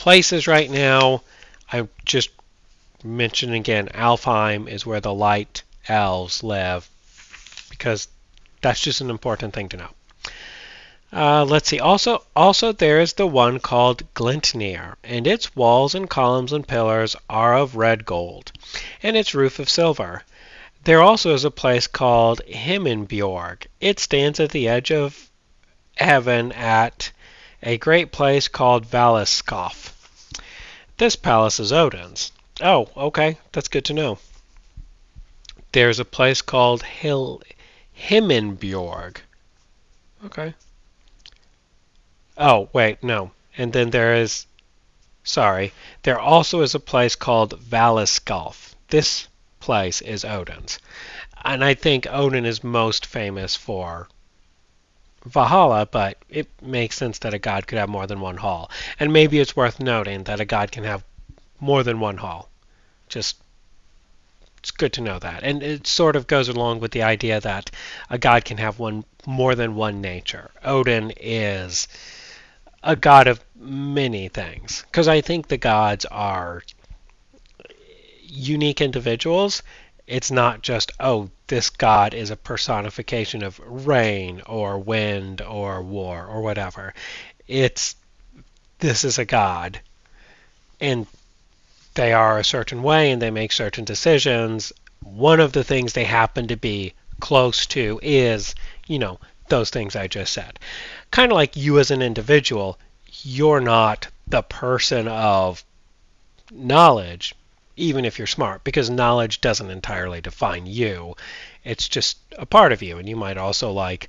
places 0.00 0.46
right 0.46 0.70
now. 0.70 1.22
I 1.70 1.86
just 2.06 2.30
mentioned 3.04 3.52
again, 3.52 3.90
Alfheim 3.92 4.66
is 4.66 4.86
where 4.86 5.00
the 5.00 5.12
light 5.12 5.62
elves 5.88 6.42
live 6.42 6.88
because 7.68 8.08
that's 8.62 8.80
just 8.80 9.02
an 9.02 9.10
important 9.10 9.52
thing 9.52 9.68
to 9.68 9.76
know. 9.76 9.90
Uh, 11.12 11.44
let's 11.44 11.68
see. 11.68 11.80
Also, 11.80 12.24
also 12.34 12.72
there 12.72 12.98
is 12.98 13.12
the 13.12 13.26
one 13.26 13.60
called 13.60 14.02
Glitnir, 14.14 14.96
and 15.04 15.26
its 15.26 15.54
walls 15.54 15.94
and 15.94 16.08
columns 16.08 16.54
and 16.54 16.66
pillars 16.66 17.14
are 17.28 17.54
of 17.54 17.76
red 17.76 18.06
gold, 18.06 18.52
and 19.02 19.18
its 19.18 19.34
roof 19.34 19.58
of 19.58 19.68
silver. 19.68 20.22
There 20.84 21.02
also 21.02 21.34
is 21.34 21.44
a 21.44 21.50
place 21.50 21.86
called 21.86 22.40
Himinbjorg. 22.48 23.66
It 23.82 24.00
stands 24.00 24.40
at 24.40 24.50
the 24.50 24.66
edge 24.66 24.90
of 24.90 25.28
heaven 25.96 26.52
at 26.52 27.12
a 27.62 27.78
great 27.78 28.12
place 28.12 28.48
called 28.48 28.86
Valaskjalf. 28.86 29.92
This 30.96 31.16
palace 31.16 31.60
is 31.60 31.72
Odin's. 31.72 32.32
Oh, 32.60 32.88
okay, 32.96 33.38
that's 33.52 33.68
good 33.68 33.84
to 33.86 33.94
know. 33.94 34.18
There's 35.72 36.00
a 36.00 36.04
place 36.04 36.42
called 36.42 36.82
Hill 36.82 37.42
Himinbjorg. 37.98 39.18
Okay. 40.24 40.54
Oh, 42.36 42.68
wait, 42.72 43.02
no. 43.02 43.30
And 43.56 43.72
then 43.72 43.90
there 43.90 44.14
is, 44.16 44.46
sorry, 45.22 45.72
there 46.02 46.18
also 46.18 46.62
is 46.62 46.74
a 46.74 46.80
place 46.80 47.14
called 47.14 47.60
Valaskjalf. 47.60 48.74
This 48.88 49.28
place 49.60 50.00
is 50.00 50.24
Odin's. 50.24 50.78
And 51.44 51.64
I 51.64 51.74
think 51.74 52.06
Odin 52.10 52.44
is 52.44 52.64
most 52.64 53.06
famous 53.06 53.56
for 53.56 54.08
Valhalla, 55.24 55.86
but 55.86 56.16
it 56.28 56.48
makes 56.62 56.96
sense 56.96 57.18
that 57.18 57.34
a 57.34 57.38
god 57.38 57.66
could 57.66 57.78
have 57.78 57.88
more 57.88 58.06
than 58.06 58.20
one 58.20 58.38
hall. 58.38 58.70
And 58.98 59.12
maybe 59.12 59.38
it's 59.38 59.56
worth 59.56 59.80
noting 59.80 60.24
that 60.24 60.40
a 60.40 60.44
god 60.44 60.72
can 60.72 60.84
have 60.84 61.04
more 61.60 61.82
than 61.82 62.00
one 62.00 62.16
hall. 62.16 62.48
Just 63.08 63.36
it's 64.58 64.70
good 64.70 64.92
to 64.94 65.00
know 65.00 65.18
that. 65.18 65.42
And 65.42 65.62
it 65.62 65.86
sort 65.86 66.16
of 66.16 66.26
goes 66.26 66.48
along 66.48 66.80
with 66.80 66.92
the 66.92 67.02
idea 67.02 67.40
that 67.40 67.70
a 68.10 68.18
god 68.18 68.44
can 68.44 68.58
have 68.58 68.78
one 68.78 69.04
more 69.26 69.54
than 69.54 69.74
one 69.74 70.00
nature. 70.00 70.50
Odin 70.64 71.12
is 71.18 71.88
a 72.82 72.96
god 72.96 73.26
of 73.26 73.40
many 73.56 74.28
things 74.28 74.84
because 74.86 75.08
I 75.08 75.20
think 75.20 75.48
the 75.48 75.56
gods 75.56 76.04
are 76.06 76.62
unique 78.22 78.80
individuals. 78.80 79.62
It's 80.06 80.30
not 80.30 80.62
just, 80.62 80.92
oh, 80.98 81.30
this 81.50 81.68
god 81.68 82.14
is 82.14 82.30
a 82.30 82.36
personification 82.36 83.42
of 83.42 83.60
rain 83.66 84.40
or 84.46 84.78
wind 84.78 85.42
or 85.42 85.82
war 85.82 86.24
or 86.24 86.40
whatever. 86.42 86.94
It's 87.48 87.96
this 88.78 89.02
is 89.02 89.18
a 89.18 89.24
god 89.24 89.80
and 90.80 91.08
they 91.94 92.12
are 92.12 92.38
a 92.38 92.44
certain 92.44 92.84
way 92.84 93.10
and 93.10 93.20
they 93.20 93.32
make 93.32 93.50
certain 93.50 93.84
decisions. 93.84 94.72
One 95.02 95.40
of 95.40 95.52
the 95.52 95.64
things 95.64 95.92
they 95.92 96.04
happen 96.04 96.46
to 96.48 96.56
be 96.56 96.94
close 97.18 97.66
to 97.66 97.98
is, 98.00 98.54
you 98.86 99.00
know, 99.00 99.18
those 99.48 99.70
things 99.70 99.96
I 99.96 100.06
just 100.06 100.32
said. 100.32 100.60
Kind 101.10 101.32
of 101.32 101.36
like 101.36 101.56
you 101.56 101.80
as 101.80 101.90
an 101.90 102.00
individual, 102.00 102.78
you're 103.22 103.60
not 103.60 104.06
the 104.28 104.42
person 104.42 105.08
of 105.08 105.64
knowledge, 106.52 107.34
even 107.80 108.04
if 108.04 108.18
you're 108.18 108.26
smart, 108.26 108.62
because 108.64 108.90
knowledge 108.90 109.40
doesn't 109.40 109.70
entirely 109.70 110.20
define 110.20 110.66
you. 110.66 111.14
It's 111.64 111.88
just 111.88 112.18
a 112.38 112.46
part 112.46 112.72
of 112.72 112.82
you, 112.82 112.98
and 112.98 113.08
you 113.08 113.16
might 113.16 113.38
also 113.38 113.72
like 113.72 114.08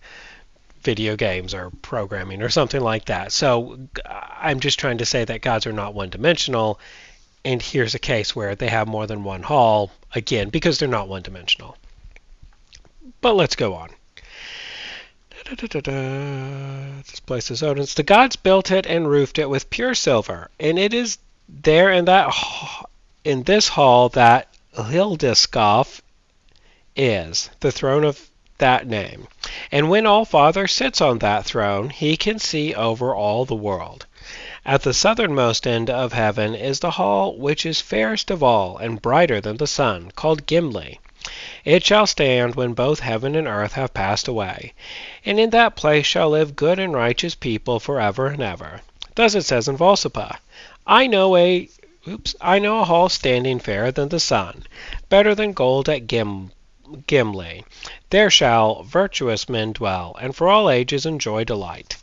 video 0.82 1.16
games 1.16 1.54
or 1.54 1.70
programming 1.82 2.42
or 2.42 2.50
something 2.50 2.82
like 2.82 3.06
that. 3.06 3.32
So 3.32 3.80
uh, 4.06 4.22
I'm 4.40 4.60
just 4.60 4.80
trying 4.80 4.98
to 5.00 5.06
say 5.06 5.24
that 5.25 5.42
gods 5.42 5.68
are 5.68 5.74
not 5.74 5.94
one 5.94 6.10
dimensional. 6.10 6.80
And 7.44 7.62
here's 7.62 7.96
a 7.96 8.00
case 8.00 8.36
where 8.36 8.56
they 8.56 8.68
have 8.68 8.88
more 8.88 9.08
than 9.08 9.24
one 9.24 9.44
hall, 9.44 9.92
again, 10.13 10.50
because 10.50 10.78
they're 10.78 10.88
not 10.88 11.08
one 11.08 11.22
dimensional. 11.22 11.78
But 13.22 13.36
let's 13.36 13.56
go 13.56 13.74
on. 13.74 13.90
This 15.56 17.20
place 17.20 17.51
is 17.51 17.63
Odin's. 17.63 17.96
The 17.96 18.04
gods 18.04 18.36
built 18.36 18.72
it 18.72 18.86
and 18.86 19.10
roofed 19.10 19.40
it 19.40 19.50
with 19.50 19.70
pure 19.70 19.96
silver, 19.96 20.50
and 20.60 20.78
it 20.80 20.94
is 20.94 21.18
there 21.50 21.92
in 21.92 22.06
that 22.06 22.32
in 23.24 23.44
this 23.44 23.68
hall 23.68 24.10
that 24.10 24.48
Hlidskjalf 24.75 26.01
is, 26.96 27.50
the 27.60 27.72
throne 27.72 28.04
of 28.04 28.30
that 28.58 28.88
name. 28.88 29.28
And 29.72 29.90
when 29.90 30.06
All 30.06 30.25
Father 30.25 30.68
sits 30.68 31.01
on 31.01 31.20
that 31.20 31.46
throne, 31.46 31.90
he 31.90 32.16
can 32.16 32.40
see 32.40 32.74
over 32.74 33.13
all 33.16 33.46
the 33.46 33.56
world. 33.56 34.06
At 34.66 34.84
the 34.84 34.94
southernmost 34.94 35.66
end 35.66 35.90
of 35.90 36.13
heaven 36.13 36.54
is 36.54 36.80
the 36.80 36.92
hall 36.92 37.36
which 37.36 37.66
is 37.66 37.82
fairest 37.82 38.30
of 38.30 38.44
all 38.44 38.78
and 38.78 39.01
brighter 39.01 39.42
than 39.42 39.58
the 39.58 39.68
sun, 39.68 40.12
called 40.16 40.46
Gimli. 40.46 41.00
It 41.66 41.84
shall 41.84 42.08
stand 42.08 42.56
when 42.56 42.74
both 42.74 43.00
heaven 43.00 43.36
and 43.36 43.48
earth 43.48 43.74
have 43.74 43.94
passed 43.94 44.28
away, 44.28 44.74
and 45.25 45.40
in 45.40 45.50
that 45.51 45.75
place 45.75 46.06
shall 46.06 46.30
live 46.30 46.56
good 46.56 46.80
and 46.80 46.94
righteous 46.94 47.36
people 47.36 47.80
forever 47.80 48.28
and 48.28 48.42
ever. 48.42 48.82
Thus 49.16 49.36
it 49.36 49.44
says 49.44 49.68
in 49.68 49.78
Voluspa, 49.78 50.38
I 50.88 51.08
know 51.08 51.36
a 51.36 51.70
oops, 52.08 52.36
I 52.41 52.60
know 52.60 52.79
a 52.79 52.86
hall 52.86 53.10
standing 53.10 53.60
fairer 53.60 53.91
than 53.91 54.10
the 54.10 54.20
sun, 54.20 54.65
better 55.10 55.36
than 55.36 55.53
gold 55.53 55.88
at 55.88 56.08
Gim, 56.08 56.51
Gimli. 57.08 57.63
There 58.10 58.29
shall 58.29 58.84
virtuous 58.84 59.48
men 59.48 59.72
dwell, 59.74 60.15
and 60.20 60.36
for 60.36 60.50
all 60.50 60.70
ages 60.70 61.05
enjoy 61.05 61.43
delight. 61.43 61.98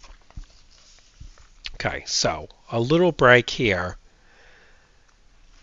Okay, 1.74 2.02
so 2.06 2.48
a 2.72 2.80
little 2.80 3.12
break 3.12 3.50
here. 3.50 3.98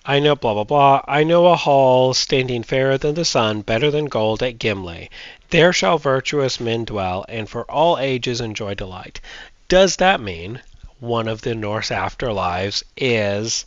I 0.05 0.19
know 0.19 0.35
blah 0.35 0.53
blah 0.53 0.63
blah. 0.63 1.01
I 1.07 1.23
know 1.23 1.47
a 1.47 1.55
hall 1.55 2.13
standing 2.13 2.63
fairer 2.63 2.97
than 2.97 3.15
the 3.15 3.25
sun, 3.25 3.61
better 3.61 3.89
than 3.89 4.05
gold 4.05 4.43
at 4.43 4.59
Gimli. 4.59 5.09
There 5.49 5.73
shall 5.73 5.97
virtuous 5.97 6.59
men 6.59 6.85
dwell, 6.85 7.25
and 7.27 7.49
for 7.49 7.69
all 7.71 7.97
ages 7.97 8.39
enjoy 8.39 8.75
delight. 8.75 9.19
Does 9.67 9.95
that 9.95 10.21
mean 10.21 10.61
one 10.99 11.27
of 11.27 11.41
the 11.41 11.55
Norse 11.55 11.89
afterlives 11.89 12.83
is 12.95 13.65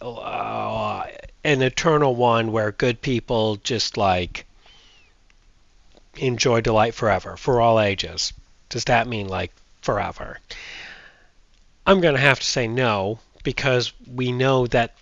uh, 0.00 1.04
an 1.44 1.62
eternal 1.62 2.14
one 2.14 2.52
where 2.52 2.72
good 2.72 3.00
people 3.00 3.56
just 3.56 3.96
like 3.96 4.46
enjoy 6.16 6.60
delight 6.60 6.94
forever, 6.94 7.36
for 7.36 7.60
all 7.60 7.80
ages? 7.80 8.32
Does 8.68 8.84
that 8.84 9.06
mean 9.06 9.28
like 9.28 9.52
forever? 9.82 10.38
I'm 11.86 12.00
going 12.00 12.14
to 12.14 12.20
have 12.20 12.40
to 12.40 12.46
say 12.46 12.66
no 12.66 13.20
because 13.42 13.92
we 14.12 14.32
know 14.32 14.66
that 14.66 14.94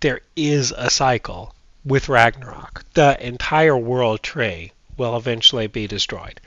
there 0.00 0.20
is 0.36 0.72
a 0.76 0.88
cycle 0.88 1.54
with 1.84 2.08
Ragnarok. 2.08 2.84
The 2.94 3.18
entire 3.26 3.76
world 3.76 4.22
tree 4.22 4.72
will 4.96 5.16
eventually 5.16 5.66
be 5.66 5.86
destroyed. 5.86 6.40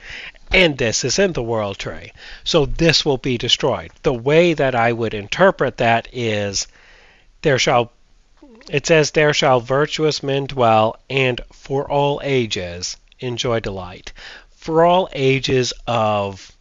And 0.50 0.78
this 0.78 1.04
is 1.04 1.18
in 1.18 1.32
the 1.32 1.42
world 1.42 1.78
tree. 1.78 2.12
So 2.44 2.66
this 2.66 3.04
will 3.04 3.18
be 3.18 3.38
destroyed. 3.38 3.90
The 4.02 4.14
way 4.14 4.54
that 4.54 4.74
I 4.74 4.92
would 4.92 5.14
interpret 5.14 5.78
that 5.78 6.08
is 6.12 6.66
there 7.42 7.58
shall 7.58 7.92
it 8.70 8.86
says 8.86 9.10
there 9.10 9.34
shall 9.34 9.60
virtuous 9.60 10.22
men 10.22 10.46
dwell 10.46 10.96
and 11.10 11.40
for 11.52 11.90
all 11.90 12.20
ages 12.22 12.96
enjoy 13.18 13.60
delight. 13.60 14.12
For 14.56 14.84
all 14.84 15.08
ages 15.12 15.72
of 15.86 16.52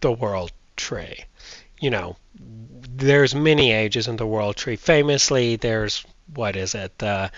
the 0.00 0.12
world 0.12 0.52
tree. 0.76 1.24
You 1.80 1.90
know, 1.90 2.16
there's 2.34 3.34
many 3.34 3.72
ages 3.72 4.08
in 4.08 4.16
the 4.16 4.26
world 4.26 4.56
tree. 4.56 4.76
Famously, 4.76 5.56
there's 5.56 6.04
what 6.34 6.56
is 6.56 6.74
it? 6.74 7.02
Uh, 7.02 7.28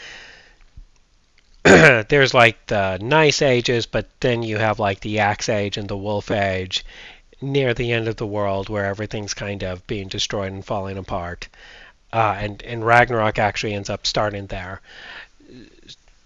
there's 1.65 2.33
like 2.33 2.67
the 2.67 2.99
nice 2.99 3.43
ages, 3.43 3.87
but 3.87 4.09
then 4.21 4.43
you 4.43 4.57
have 4.57 4.79
like 4.79 5.01
the 5.01 5.19
axe 5.19 5.49
age 5.49 5.77
and 5.77 5.89
the 5.89 5.97
wolf 5.97 6.31
age 6.31 6.85
near 7.43 7.75
the 7.75 7.93
end 7.93 8.09
of 8.09 8.17
the 8.17 8.27
world 8.27 8.69
where 8.69 8.87
everything's 8.87 9.35
kind 9.35 9.63
of 9.63 9.87
being 9.87 10.09
destroyed 10.09 10.53
and 10.53 10.65
falling 10.65 10.99
apart. 10.99 11.49
Uh, 12.13 12.35
and, 12.39 12.63
and 12.63 12.85
Ragnarok 12.85 13.39
actually 13.39 13.75
ends 13.75 13.91
up 13.91 14.07
starting 14.07 14.47
there. 14.47 14.81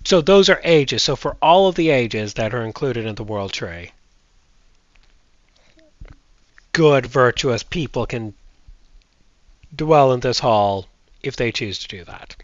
So 0.04 0.20
those 0.20 0.48
are 0.48 0.60
ages. 0.64 1.02
So 1.02 1.16
for 1.16 1.36
all 1.40 1.68
of 1.68 1.74
the 1.74 1.90
ages 1.90 2.34
that 2.34 2.54
are 2.54 2.64
included 2.64 3.06
in 3.06 3.14
the 3.14 3.24
world 3.24 3.52
tree, 3.52 3.90
good, 6.72 7.06
virtuous 7.06 7.62
people 7.62 8.06
can 8.06 8.34
dwell 9.74 10.12
in 10.12 10.20
this 10.20 10.38
hall 10.38 10.86
if 11.22 11.36
they 11.36 11.52
choose 11.52 11.78
to 11.80 11.88
do 11.88 12.04
that. 12.04 12.36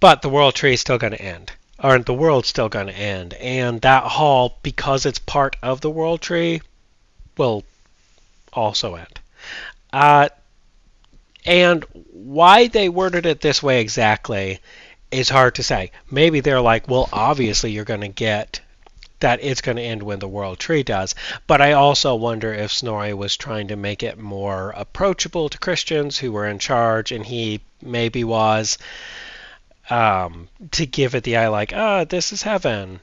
But 0.00 0.22
the 0.22 0.28
world 0.28 0.54
tree 0.54 0.74
is 0.74 0.80
still 0.80 0.98
going 0.98 1.12
to 1.12 1.22
end. 1.22 1.52
Or 1.82 1.98
the 1.98 2.14
world's 2.14 2.48
still 2.48 2.68
going 2.68 2.86
to 2.86 2.96
end. 2.96 3.34
And 3.34 3.80
that 3.80 4.04
hall, 4.04 4.58
because 4.62 5.06
it's 5.06 5.18
part 5.18 5.56
of 5.62 5.80
the 5.80 5.90
world 5.90 6.20
tree, 6.20 6.62
will 7.36 7.64
also 8.52 8.94
end. 8.94 9.20
Uh, 9.92 10.28
and 11.44 11.84
why 12.12 12.68
they 12.68 12.88
worded 12.88 13.26
it 13.26 13.40
this 13.40 13.62
way 13.62 13.80
exactly 13.80 14.60
is 15.10 15.28
hard 15.28 15.56
to 15.56 15.62
say. 15.62 15.92
Maybe 16.10 16.40
they're 16.40 16.60
like, 16.60 16.88
well, 16.88 17.08
obviously 17.12 17.72
you're 17.72 17.84
going 17.84 18.00
to 18.00 18.08
get 18.08 18.60
that 19.20 19.42
it's 19.42 19.60
going 19.60 19.76
to 19.76 19.82
end 19.82 20.02
when 20.02 20.18
the 20.18 20.28
world 20.28 20.58
tree 20.58 20.82
does. 20.82 21.14
But 21.46 21.60
I 21.60 21.72
also 21.72 22.14
wonder 22.16 22.52
if 22.52 22.72
Snorri 22.72 23.14
was 23.14 23.36
trying 23.36 23.68
to 23.68 23.76
make 23.76 24.02
it 24.02 24.18
more 24.18 24.74
approachable 24.76 25.48
to 25.48 25.58
Christians 25.58 26.18
who 26.18 26.32
were 26.32 26.48
in 26.48 26.58
charge, 26.58 27.12
and 27.12 27.24
he 27.24 27.60
maybe 27.80 28.24
was 28.24 28.78
um, 29.90 30.48
to 30.72 30.86
give 30.86 31.14
it 31.14 31.22
the 31.24 31.36
eye 31.36 31.48
like, 31.48 31.72
ah, 31.74 32.00
oh, 32.00 32.04
this 32.04 32.32
is 32.32 32.42
heaven. 32.42 33.00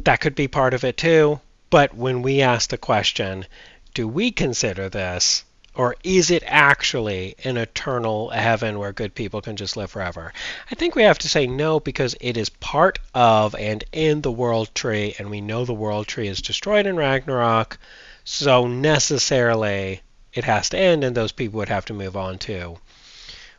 That 0.00 0.20
could 0.20 0.34
be 0.34 0.48
part 0.48 0.74
of 0.74 0.84
it 0.84 0.96
too. 0.96 1.40
But 1.70 1.94
when 1.94 2.22
we 2.22 2.42
ask 2.42 2.70
the 2.70 2.78
question, 2.78 3.46
do 3.94 4.08
we 4.08 4.30
consider 4.30 4.88
this 4.88 5.44
or 5.78 5.94
is 6.02 6.32
it 6.32 6.42
actually 6.44 7.36
an 7.44 7.56
eternal 7.56 8.30
heaven 8.30 8.80
where 8.80 8.92
good 8.92 9.14
people 9.14 9.40
can 9.40 9.54
just 9.54 9.76
live 9.76 9.88
forever? 9.88 10.32
I 10.72 10.74
think 10.74 10.96
we 10.96 11.04
have 11.04 11.20
to 11.20 11.28
say 11.28 11.46
no 11.46 11.78
because 11.78 12.16
it 12.20 12.36
is 12.36 12.48
part 12.48 12.98
of 13.14 13.54
and 13.54 13.84
in 13.92 14.20
the 14.20 14.32
world 14.32 14.74
tree, 14.74 15.14
and 15.20 15.30
we 15.30 15.40
know 15.40 15.64
the 15.64 15.72
world 15.72 16.08
tree 16.08 16.26
is 16.26 16.42
destroyed 16.42 16.86
in 16.86 16.96
Ragnarok, 16.96 17.78
so 18.24 18.66
necessarily 18.66 20.02
it 20.34 20.42
has 20.42 20.68
to 20.70 20.78
end, 20.78 21.04
and 21.04 21.16
those 21.16 21.30
people 21.30 21.58
would 21.58 21.68
have 21.68 21.84
to 21.84 21.94
move 21.94 22.16
on 22.16 22.38
to 22.38 22.78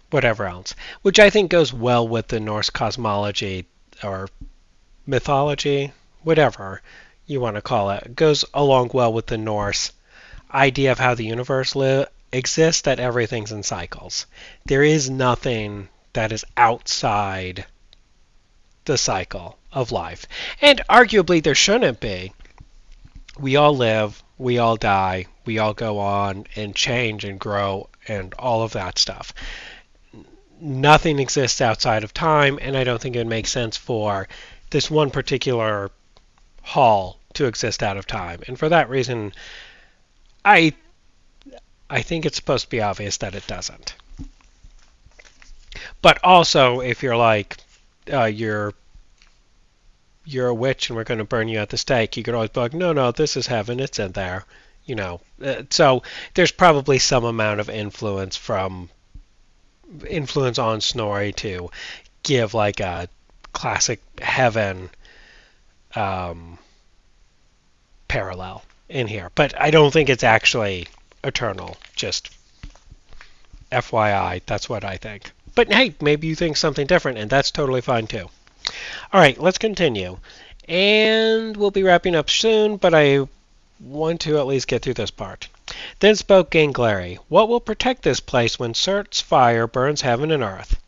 whatever 0.09 0.45
else. 0.45 0.75
Which 1.01 1.19
I 1.19 1.29
think 1.29 1.49
goes 1.49 1.71
well 1.71 2.05
with 2.05 2.27
the 2.27 2.41
Norse 2.41 2.69
cosmology 2.69 3.65
or 4.03 4.27
mythology, 5.07 5.93
whatever 6.23 6.81
you 7.27 7.39
want 7.39 7.55
to 7.55 7.61
call 7.61 7.91
it. 7.91 8.13
goes 8.13 8.43
along 8.53 8.91
well 8.93 9.13
with 9.13 9.27
the 9.27 9.37
Norse 9.37 9.93
idea 10.53 10.91
of 10.91 10.99
how 10.99 11.15
the 11.15 11.25
universe 11.25 11.75
li- 11.75 12.05
exists 12.31 12.83
that 12.83 12.99
everything's 12.99 13.51
in 13.51 13.63
cycles. 13.63 14.25
There 14.65 14.83
is 14.83 15.09
nothing 15.09 15.89
that 16.13 16.31
is 16.31 16.45
outside 16.57 17.65
the 18.85 18.97
cycle 18.97 19.57
of 19.71 19.91
life. 19.91 20.25
And 20.61 20.81
arguably, 20.89 21.43
there 21.43 21.55
shouldn't 21.55 21.99
be. 21.99 22.33
We 23.37 23.55
all 23.55 23.75
live, 23.75 24.21
we 24.37 24.57
all 24.57 24.75
die, 24.75 25.27
we 25.45 25.59
all 25.59 25.73
go 25.73 25.99
on 25.99 26.45
and 26.55 26.75
change 26.75 27.23
and 27.23 27.39
grow 27.39 27.89
and 28.07 28.33
all 28.33 28.63
of 28.63 28.73
that 28.73 28.97
stuff. 28.97 29.33
Nothing 30.59 31.19
exists 31.19 31.61
outside 31.61 32.03
of 32.03 32.13
time, 32.13 32.59
and 32.61 32.75
I 32.75 32.83
don't 32.83 33.01
think 33.01 33.15
it 33.15 33.27
makes 33.27 33.51
sense 33.51 33.77
for 33.77 34.27
this 34.71 34.91
one 34.91 35.09
particular 35.09 35.89
hall 36.61 37.19
to 37.33 37.45
exist 37.45 37.81
out 37.81 37.97
of 37.97 38.05
time. 38.07 38.41
And 38.47 38.59
for 38.59 38.67
that 38.69 38.89
reason, 38.89 39.33
I 40.49 40.73
I 41.91 42.01
think 42.01 42.25
it's 42.25 42.35
supposed 42.35 42.65
to 42.65 42.69
be 42.69 42.81
obvious 42.81 43.17
that 43.17 43.35
it 43.35 43.45
doesn't. 43.45 43.93
But 46.01 46.23
also, 46.23 46.79
if 46.79 47.03
you're 47.03 47.15
like 47.15 47.57
uh, 48.11 48.25
you're 48.25 48.73
you're 50.25 50.47
a 50.47 50.53
witch 50.53 50.89
and 50.89 50.97
we're 50.97 51.03
going 51.03 51.19
to 51.19 51.23
burn 51.23 51.49
you 51.49 51.59
at 51.59 51.69
the 51.69 51.77
stake, 51.77 52.17
you 52.17 52.23
could 52.23 52.33
always 52.33 52.49
be 52.49 52.59
like, 52.61 52.73
no, 52.73 52.93
no, 52.93 53.11
this 53.11 53.37
is 53.37 53.45
heaven, 53.45 53.79
it's 53.79 53.99
in 53.99 54.11
there, 54.11 54.45
you 54.85 54.95
know. 54.95 55.21
Uh, 55.43 55.63
so 55.69 56.01
there's 56.33 56.51
probably 56.51 56.97
some 56.97 57.25
amount 57.25 57.59
of 57.59 57.69
influence 57.69 58.35
from 58.35 58.89
influence 60.07 60.57
on 60.57 60.81
Snorri 60.81 61.33
to 61.33 61.69
give 62.23 62.55
like 62.55 62.79
a 62.79 63.07
classic 63.53 64.01
heaven 64.19 64.89
um, 65.95 66.57
parallel 68.07 68.63
in 68.89 69.07
here, 69.07 69.31
but 69.35 69.59
I 69.59 69.71
don't 69.71 69.91
think 69.91 70.09
it's 70.09 70.23
actually 70.23 70.87
eternal. 71.23 71.77
Just 71.95 72.29
FYI, 73.71 74.41
that's 74.45 74.67
what 74.67 74.83
I 74.83 74.97
think. 74.97 75.31
But 75.55 75.71
hey, 75.71 75.95
maybe 76.01 76.27
you 76.27 76.35
think 76.35 76.57
something 76.57 76.87
different, 76.87 77.17
and 77.17 77.29
that's 77.29 77.51
totally 77.51 77.81
fine 77.81 78.07
too. 78.07 78.29
All 79.13 79.21
right, 79.21 79.39
let's 79.39 79.57
continue. 79.57 80.17
And 80.67 81.55
we'll 81.57 81.71
be 81.71 81.83
wrapping 81.83 82.15
up 82.15 82.29
soon, 82.29 82.77
but 82.77 82.93
I 82.93 83.27
want 83.79 84.21
to 84.21 84.37
at 84.37 84.47
least 84.47 84.67
get 84.67 84.81
through 84.81 84.95
this 84.95 85.11
part. 85.11 85.47
Then 85.99 86.15
spoke 86.15 86.51
Gangleri, 86.51 87.17
What 87.27 87.47
will 87.47 87.59
protect 87.59 88.03
this 88.03 88.19
place 88.19 88.59
when 88.59 88.73
Surt's 88.73 89.21
fire 89.21 89.67
burns 89.67 90.01
heaven 90.01 90.31
and 90.31 90.43
earth? 90.43 90.79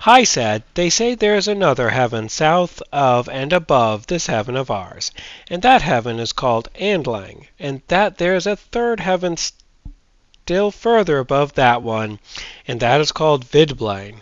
High 0.00 0.24
said, 0.24 0.64
They 0.74 0.90
say 0.90 1.14
there 1.14 1.34
is 1.34 1.48
another 1.48 1.88
heaven 1.88 2.28
south 2.28 2.82
of 2.92 3.26
and 3.26 3.54
above 3.54 4.06
this 4.06 4.26
heaven 4.26 4.54
of 4.54 4.70
ours, 4.70 5.12
and 5.48 5.62
that 5.62 5.80
heaven 5.80 6.18
is 6.18 6.34
called 6.34 6.68
Andlang, 6.74 7.46
and 7.58 7.80
that 7.88 8.18
there 8.18 8.34
is 8.34 8.46
a 8.46 8.54
third 8.54 9.00
heaven 9.00 9.38
still 9.38 10.70
further 10.70 11.18
above 11.18 11.54
that 11.54 11.80
one, 11.80 12.18
and 12.68 12.80
that 12.80 13.00
is 13.00 13.12
called 13.12 13.46
Vidblain. 13.46 14.16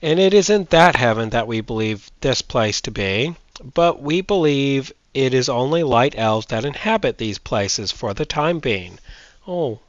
And 0.00 0.18
it 0.18 0.32
is 0.32 0.48
in 0.48 0.64
that 0.70 0.96
heaven 0.96 1.28
that 1.28 1.46
we 1.46 1.60
believe 1.60 2.10
this 2.22 2.40
place 2.40 2.80
to 2.80 2.90
be, 2.90 3.34
but 3.74 4.00
we 4.00 4.22
believe 4.22 4.92
it 5.12 5.34
is 5.34 5.50
only 5.50 5.82
light 5.82 6.14
elves 6.16 6.46
that 6.46 6.64
inhabit 6.64 7.18
these 7.18 7.38
places 7.38 7.92
for 7.92 8.14
the 8.14 8.24
time 8.24 8.60
being. 8.60 8.98
Oh, 9.46 9.80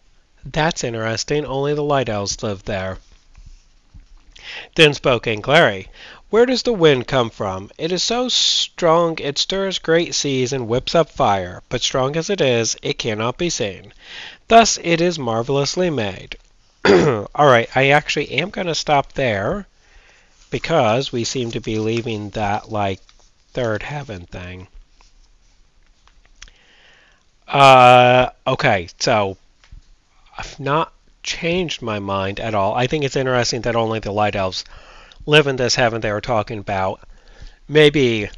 that's 0.43 0.83
interesting. 0.83 1.45
Only 1.45 1.73
the 1.73 1.83
light 1.83 2.09
elves 2.09 2.43
live 2.43 2.63
there. 2.65 2.97
Then 4.75 4.93
spoke 4.93 5.25
Gangleri, 5.25 5.87
Where 6.29 6.45
does 6.45 6.63
the 6.63 6.73
wind 6.73 7.07
come 7.07 7.29
from? 7.29 7.69
It 7.77 7.91
is 7.91 8.03
so 8.03 8.29
strong 8.29 9.17
it 9.19 9.37
stirs 9.37 9.79
great 9.79 10.15
seas 10.15 10.53
and 10.53 10.67
whips 10.67 10.95
up 10.95 11.09
fire, 11.09 11.63
but 11.69 11.81
strong 11.81 12.15
as 12.15 12.29
it 12.29 12.41
is, 12.41 12.75
it 12.81 12.97
cannot 12.97 13.37
be 13.37 13.49
seen. 13.49 13.93
Thus 14.47 14.77
it 14.83 15.01
is 15.01 15.19
marvelously 15.19 15.89
made. 15.89 16.37
All 16.85 17.47
right, 17.47 17.69
I 17.75 17.89
actually 17.89 18.31
am 18.31 18.49
going 18.49 18.67
to 18.67 18.75
stop 18.75 19.13
there 19.13 19.67
because 20.49 21.11
we 21.11 21.23
seem 21.23 21.51
to 21.51 21.59
be 21.59 21.79
leaving 21.79 22.29
that 22.31 22.71
like 22.71 23.01
third 23.53 23.83
heaven 23.83 24.25
thing. 24.25 24.67
Uh, 27.47 28.29
okay, 28.45 28.89
so 28.99 29.37
I've 30.37 30.59
not 30.59 30.91
changed 31.27 31.81
my 31.83 31.99
mind 31.99 32.39
at 32.39 32.55
all. 32.55 32.73
I 32.73 32.87
think 32.87 33.03
it's 33.03 33.15
interesting 33.15 33.61
that 33.61 33.75
only 33.75 33.99
the 33.99 34.11
light 34.11 34.35
elves 34.35 34.63
live 35.27 35.45
in 35.45 35.57
this 35.57 35.75
heaven 35.75 36.01
they 36.01 36.11
were 36.11 36.21
talking 36.21 36.57
about. 36.57 37.01
Maybe 37.67 38.29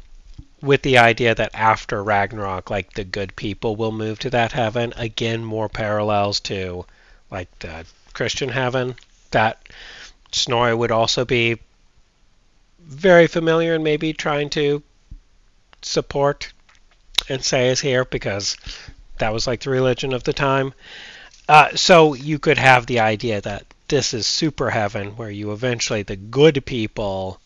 with 0.60 0.82
the 0.82 0.98
idea 0.98 1.34
that 1.34 1.54
after 1.54 2.02
Ragnarok, 2.02 2.68
like 2.68 2.92
the 2.92 3.04
good 3.04 3.34
people 3.36 3.76
will 3.76 3.92
move 3.92 4.18
to 4.18 4.30
that 4.30 4.52
heaven. 4.52 4.92
Again, 4.96 5.44
more 5.44 5.68
parallels 5.68 6.40
to 6.40 6.84
like 7.30 7.48
the 7.60 7.86
Christian 8.12 8.50
heaven 8.50 8.96
that 9.30 9.62
Snorri 10.32 10.74
would 10.74 10.90
also 10.90 11.24
be 11.24 11.58
very 12.80 13.28
familiar 13.28 13.74
and 13.74 13.84
maybe 13.84 14.12
trying 14.12 14.50
to 14.50 14.82
support 15.80 16.52
and 17.28 17.42
say 17.42 17.68
is 17.68 17.80
here 17.80 18.04
because 18.04 18.56
that 19.18 19.32
was 19.32 19.46
like 19.46 19.60
the 19.60 19.70
religion 19.70 20.12
of 20.12 20.24
the 20.24 20.32
time. 20.32 20.74
Uh, 21.50 21.74
so 21.74 22.14
you 22.14 22.38
could 22.38 22.58
have 22.58 22.86
the 22.86 23.00
idea 23.00 23.40
that 23.40 23.64
this 23.88 24.14
is 24.14 24.24
super 24.24 24.70
heaven 24.70 25.16
where 25.16 25.32
you 25.32 25.50
eventually 25.50 26.04
the 26.04 26.14
good 26.14 26.64
people 26.64 27.40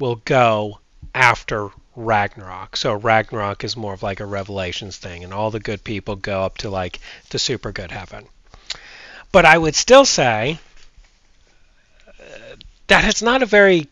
will 0.00 0.16
go 0.24 0.80
after 1.14 1.70
Ragnarok. 1.94 2.76
So 2.76 2.94
Ragnarok 2.94 3.62
is 3.62 3.76
more 3.76 3.94
of 3.94 4.02
like 4.02 4.18
a 4.18 4.26
revelations 4.26 4.96
thing 4.96 5.22
and 5.22 5.32
all 5.32 5.52
the 5.52 5.60
good 5.60 5.84
people 5.84 6.16
go 6.16 6.42
up 6.42 6.58
to 6.58 6.68
like 6.68 6.98
the 7.30 7.38
super 7.38 7.70
good 7.70 7.92
heaven. 7.92 8.26
But 9.30 9.44
I 9.44 9.56
would 9.56 9.76
still 9.76 10.04
say 10.04 10.58
uh, 12.08 12.56
that 12.88 13.04
it's 13.04 13.22
not 13.22 13.44
a 13.44 13.46
very 13.46 13.86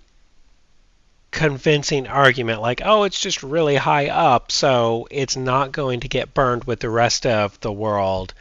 convincing 1.35 2.07
argument 2.07 2.63
like, 2.63 2.81
oh, 2.85 3.03
it's 3.03 3.21
just 3.21 3.43
really 3.43 3.77
high 3.77 4.09
up, 4.09 4.51
so 4.51 5.07
it's 5.11 5.37
not 5.37 5.73
going 5.73 6.01
to 6.01 6.09
get 6.09 6.33
burned 6.33 6.65
with 6.65 6.81
the 6.81 6.89
rest 6.89 7.27
of 7.27 7.61
the 7.61 7.73
world 7.73 8.33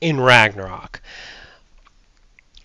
in 0.00 0.20
Ragnarok. 0.20 1.02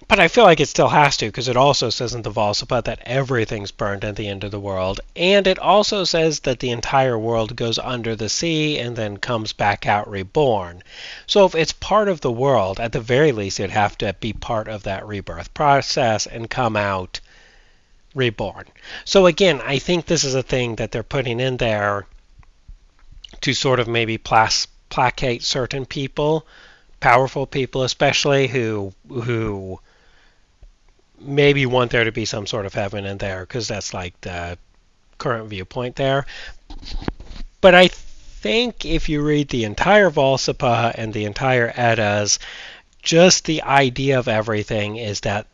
But 0.07 0.19
I 0.19 0.27
feel 0.27 0.43
like 0.43 0.59
it 0.59 0.69
still 0.69 0.89
has 0.89 1.17
to 1.17 1.25
because 1.25 1.47
it 1.47 1.57
also 1.57 1.89
says 1.89 2.13
in 2.13 2.21
the 2.21 2.29
Voluspa 2.29 2.83
that 2.83 2.99
everything's 3.03 3.71
burned 3.71 4.05
at 4.05 4.15
the 4.15 4.27
end 4.27 4.43
of 4.43 4.51
the 4.51 4.59
world. 4.59 5.01
And 5.15 5.47
it 5.47 5.57
also 5.57 6.03
says 6.03 6.41
that 6.41 6.59
the 6.59 6.69
entire 6.69 7.17
world 7.17 7.55
goes 7.55 7.79
under 7.79 8.15
the 8.15 8.29
sea 8.29 8.77
and 8.77 8.95
then 8.95 9.17
comes 9.17 9.53
back 9.53 9.87
out 9.87 10.07
reborn. 10.07 10.83
So 11.25 11.45
if 11.45 11.55
it's 11.55 11.73
part 11.73 12.09
of 12.09 12.21
the 12.21 12.31
world, 12.31 12.79
at 12.79 12.91
the 12.91 12.99
very 12.99 13.31
least, 13.31 13.59
it'd 13.59 13.71
have 13.71 13.97
to 13.99 14.13
be 14.19 14.33
part 14.33 14.67
of 14.67 14.83
that 14.83 15.07
rebirth 15.07 15.51
process 15.55 16.27
and 16.27 16.47
come 16.47 16.75
out 16.75 17.19
reborn. 18.13 18.65
So 19.05 19.25
again, 19.25 19.61
I 19.63 19.79
think 19.79 20.05
this 20.05 20.23
is 20.23 20.35
a 20.35 20.43
thing 20.43 20.75
that 20.75 20.91
they're 20.91 21.03
putting 21.03 21.39
in 21.39 21.57
there 21.57 22.05
to 23.41 23.53
sort 23.53 23.79
of 23.79 23.87
maybe 23.87 24.17
plas- 24.17 24.67
placate 24.89 25.43
certain 25.43 25.85
people, 25.85 26.45
powerful 26.99 27.45
people 27.45 27.83
especially, 27.83 28.47
who 28.47 28.93
who 29.09 29.79
maybe 31.19 31.65
want 31.65 31.91
there 31.91 32.03
to 32.03 32.11
be 32.11 32.25
some 32.25 32.45
sort 32.45 32.65
of 32.65 32.73
heaven 32.73 33.05
in 33.05 33.17
there 33.17 33.41
because 33.41 33.67
that's 33.67 33.93
like 33.93 34.19
the 34.21 34.57
current 35.17 35.49
viewpoint 35.49 35.95
there. 35.95 36.25
But 37.61 37.75
I 37.75 37.87
think 37.87 38.83
if 38.83 39.07
you 39.07 39.21
read 39.21 39.49
the 39.49 39.63
entire 39.63 40.11
Voluspa 40.11 40.93
and 40.95 41.13
the 41.13 41.25
entire 41.25 41.71
Eddas, 41.75 42.39
just 43.01 43.45
the 43.45 43.61
idea 43.61 44.19
of 44.19 44.27
everything 44.27 44.97
is 44.97 45.21
that 45.21 45.47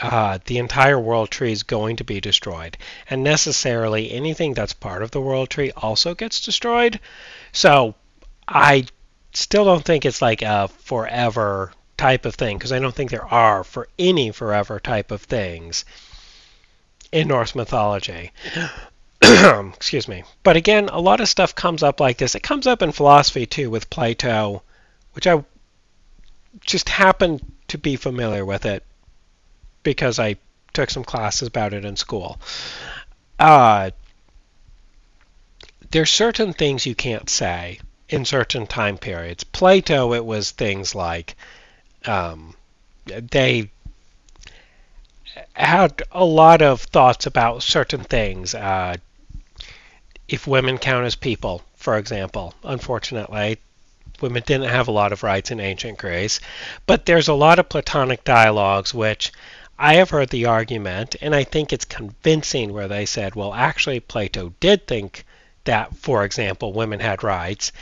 uh, 0.00 0.38
the 0.46 0.58
entire 0.58 0.98
world 0.98 1.30
tree 1.30 1.52
is 1.52 1.62
going 1.62 1.96
to 1.96 2.04
be 2.04 2.20
destroyed. 2.20 2.76
And 3.08 3.22
necessarily 3.22 4.12
anything 4.12 4.54
that's 4.54 4.72
part 4.72 5.02
of 5.02 5.10
the 5.10 5.20
world 5.20 5.50
tree 5.50 5.72
also 5.76 6.14
gets 6.14 6.40
destroyed. 6.40 7.00
So 7.52 7.94
I 8.46 8.86
still 9.32 9.64
don't 9.64 9.84
think 9.84 10.04
it's 10.04 10.22
like 10.22 10.42
a 10.42 10.68
forever 10.68 11.72
type 11.96 12.24
of 12.26 12.34
thing, 12.34 12.58
because 12.58 12.72
I 12.72 12.80
don't 12.80 12.94
think 12.94 13.10
there 13.10 13.26
are 13.26 13.62
for 13.62 13.88
any 13.98 14.32
forever 14.32 14.80
type 14.80 15.10
of 15.10 15.22
things 15.22 15.84
in 17.12 17.28
Norse 17.28 17.54
mythology. 17.54 18.32
Excuse 19.22 20.08
me. 20.08 20.24
But 20.42 20.56
again, 20.56 20.88
a 20.88 21.00
lot 21.00 21.20
of 21.20 21.28
stuff 21.28 21.54
comes 21.54 21.82
up 21.82 22.00
like 22.00 22.18
this. 22.18 22.34
It 22.34 22.42
comes 22.42 22.66
up 22.66 22.82
in 22.82 22.90
philosophy 22.90 23.46
too 23.46 23.70
with 23.70 23.90
Plato, 23.90 24.62
which 25.12 25.26
I 25.26 25.44
just 26.60 26.88
happen 26.88 27.40
to 27.68 27.78
be 27.78 27.96
familiar 27.96 28.44
with 28.44 28.66
it 28.66 28.84
because 29.84 30.18
I 30.18 30.36
took 30.72 30.90
some 30.90 31.04
classes 31.04 31.46
about 31.46 31.72
it 31.72 31.84
in 31.84 31.96
school. 31.96 32.40
Uh, 33.38 33.90
there's 35.92 36.10
certain 36.10 36.52
things 36.52 36.84
you 36.84 36.96
can't 36.96 37.30
say 37.30 37.78
in 38.08 38.24
certain 38.24 38.66
time 38.66 38.98
periods. 38.98 39.44
Plato, 39.44 40.12
it 40.12 40.24
was 40.24 40.50
things 40.50 40.94
like 40.94 41.36
um, 42.04 42.54
they 43.06 43.70
had 45.52 46.02
a 46.12 46.24
lot 46.24 46.62
of 46.62 46.82
thoughts 46.82 47.26
about 47.26 47.62
certain 47.62 48.02
things. 48.02 48.54
Uh, 48.54 48.96
if 50.28 50.46
women 50.46 50.78
count 50.78 51.06
as 51.06 51.14
people, 51.14 51.62
for 51.76 51.96
example, 51.98 52.54
unfortunately, 52.64 53.58
women 54.20 54.42
didn't 54.46 54.70
have 54.70 54.88
a 54.88 54.92
lot 54.92 55.12
of 55.12 55.22
rights 55.22 55.50
in 55.50 55.60
ancient 55.60 55.98
Greece. 55.98 56.40
But 56.86 57.06
there's 57.06 57.28
a 57.28 57.34
lot 57.34 57.58
of 57.58 57.68
Platonic 57.68 58.24
dialogues 58.24 58.94
which 58.94 59.32
I 59.78 59.96
have 59.96 60.10
heard 60.10 60.30
the 60.30 60.46
argument, 60.46 61.16
and 61.20 61.34
I 61.34 61.44
think 61.44 61.72
it's 61.72 61.84
convincing, 61.84 62.72
where 62.72 62.88
they 62.88 63.06
said, 63.06 63.34
well, 63.34 63.52
actually, 63.52 64.00
Plato 64.00 64.52
did 64.60 64.86
think 64.86 65.24
that, 65.64 65.96
for 65.96 66.24
example, 66.24 66.72
women 66.72 67.00
had 67.00 67.22
rights. 67.24 67.72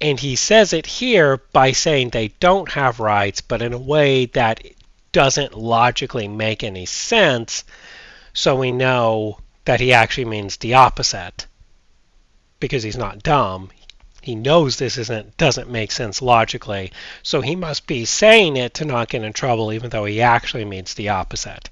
And 0.00 0.18
he 0.18 0.36
says 0.36 0.72
it 0.72 0.86
here 0.86 1.38
by 1.52 1.72
saying 1.72 2.10
they 2.10 2.28
don't 2.40 2.70
have 2.72 3.00
rights, 3.00 3.40
but 3.40 3.62
in 3.62 3.72
a 3.72 3.78
way 3.78 4.26
that 4.26 4.64
doesn't 5.12 5.54
logically 5.56 6.28
make 6.28 6.64
any 6.64 6.86
sense. 6.86 7.64
So 8.32 8.56
we 8.56 8.72
know 8.72 9.38
that 9.64 9.80
he 9.80 9.92
actually 9.92 10.26
means 10.26 10.56
the 10.56 10.74
opposite 10.74 11.46
because 12.58 12.82
he's 12.82 12.96
not 12.96 13.22
dumb 13.22 13.70
he 14.24 14.34
knows 14.34 14.76
this 14.76 14.96
isn't 14.96 15.36
doesn't 15.36 15.70
make 15.70 15.92
sense 15.92 16.22
logically, 16.22 16.92
so 17.22 17.42
he 17.42 17.54
must 17.54 17.86
be 17.86 18.06
saying 18.06 18.56
it 18.56 18.72
to 18.74 18.86
not 18.86 19.10
get 19.10 19.22
in 19.22 19.34
trouble, 19.34 19.70
even 19.70 19.90
though 19.90 20.06
he 20.06 20.22
actually 20.22 20.64
means 20.64 20.94
the 20.94 21.10
opposite. 21.10 21.68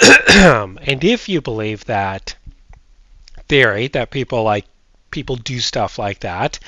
and 0.28 1.04
if 1.04 1.28
you 1.28 1.40
believe 1.40 1.84
that 1.84 2.34
theory 3.48 3.86
that 3.88 4.10
people 4.10 4.42
like 4.42 4.64
people 5.12 5.36
do 5.36 5.60
stuff 5.60 5.96
like 5.96 6.20
that, 6.20 6.58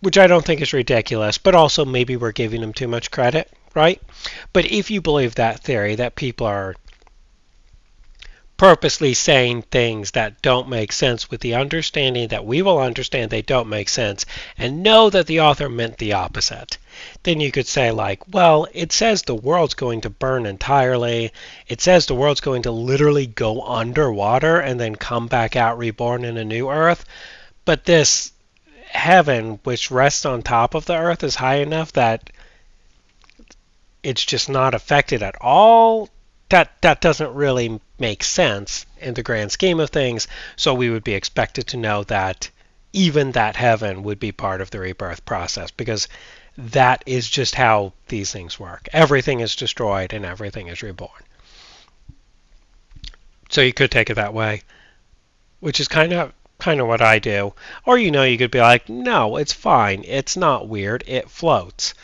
which 0.00 0.18
I 0.18 0.26
don't 0.26 0.44
think 0.44 0.60
is 0.60 0.74
ridiculous, 0.74 1.38
but 1.38 1.54
also 1.54 1.86
maybe 1.86 2.16
we're 2.16 2.32
giving 2.32 2.60
them 2.60 2.74
too 2.74 2.88
much 2.88 3.10
credit, 3.10 3.50
right? 3.74 4.00
But 4.52 4.70
if 4.70 4.90
you 4.90 5.00
believe 5.00 5.36
that 5.36 5.60
theory 5.60 5.94
that 5.94 6.16
people 6.16 6.46
are 6.46 6.74
purposely 8.56 9.12
saying 9.14 9.62
things 9.62 10.12
that 10.12 10.40
don't 10.40 10.68
make 10.68 10.92
sense 10.92 11.30
with 11.30 11.40
the 11.40 11.54
understanding 11.54 12.28
that 12.28 12.46
we 12.46 12.62
will 12.62 12.78
understand 12.78 13.30
they 13.30 13.42
don't 13.42 13.68
make 13.68 13.88
sense 13.88 14.24
and 14.56 14.82
know 14.82 15.10
that 15.10 15.26
the 15.26 15.40
author 15.40 15.68
meant 15.68 15.98
the 15.98 16.12
opposite. 16.12 16.78
Then 17.24 17.40
you 17.40 17.50
could 17.50 17.66
say, 17.66 17.90
like, 17.90 18.22
well, 18.32 18.68
it 18.72 18.92
says 18.92 19.22
the 19.22 19.34
world's 19.34 19.74
going 19.74 20.02
to 20.02 20.10
burn 20.10 20.46
entirely. 20.46 21.32
It 21.66 21.80
says 21.80 22.06
the 22.06 22.14
world's 22.14 22.40
going 22.40 22.62
to 22.62 22.70
literally 22.70 23.26
go 23.26 23.62
underwater 23.62 24.60
and 24.60 24.78
then 24.78 24.94
come 24.94 25.26
back 25.26 25.56
out 25.56 25.78
reborn 25.78 26.24
in 26.24 26.36
a 26.36 26.44
new 26.44 26.70
earth. 26.70 27.04
But 27.64 27.84
this 27.84 28.30
heaven, 28.86 29.58
which 29.64 29.90
rests 29.90 30.24
on 30.24 30.42
top 30.42 30.74
of 30.74 30.86
the 30.86 30.96
earth, 30.96 31.24
is 31.24 31.34
high 31.34 31.56
enough 31.56 31.92
that 31.94 32.30
it's 34.04 34.24
just 34.24 34.48
not 34.48 34.74
affected 34.74 35.22
at 35.22 35.34
all 35.40 36.08
that 36.50 36.70
that 36.82 37.00
doesn't 37.00 37.34
really 37.34 37.80
make 37.98 38.22
sense 38.22 38.86
in 39.00 39.14
the 39.14 39.22
grand 39.22 39.52
scheme 39.52 39.80
of 39.80 39.90
things. 39.90 40.28
So 40.56 40.74
we 40.74 40.90
would 40.90 41.04
be 41.04 41.14
expected 41.14 41.68
to 41.68 41.76
know 41.76 42.04
that 42.04 42.50
even 42.92 43.32
that 43.32 43.56
heaven 43.56 44.02
would 44.02 44.20
be 44.20 44.32
part 44.32 44.60
of 44.60 44.70
the 44.70 44.78
rebirth 44.78 45.24
process 45.24 45.70
because 45.70 46.08
that 46.56 47.02
is 47.06 47.28
just 47.28 47.54
how 47.54 47.92
these 48.08 48.30
things 48.30 48.60
work. 48.60 48.88
Everything 48.92 49.40
is 49.40 49.56
destroyed 49.56 50.12
and 50.12 50.24
everything 50.24 50.68
is 50.68 50.82
reborn. 50.82 51.10
So 53.48 53.60
you 53.60 53.72
could 53.72 53.90
take 53.90 54.10
it 54.10 54.14
that 54.14 54.34
way, 54.34 54.62
which 55.60 55.80
is 55.80 55.88
kind 55.88 56.12
of 56.12 56.32
kind 56.58 56.80
of 56.80 56.86
what 56.86 57.02
I 57.02 57.18
do. 57.18 57.52
Or 57.84 57.98
you 57.98 58.10
know, 58.10 58.22
you 58.22 58.38
could 58.38 58.50
be 58.50 58.60
like, 58.60 58.88
"No, 58.88 59.36
it's 59.36 59.52
fine. 59.52 60.04
It's 60.06 60.36
not 60.36 60.68
weird. 60.68 61.04
It 61.06 61.28
floats." 61.28 61.94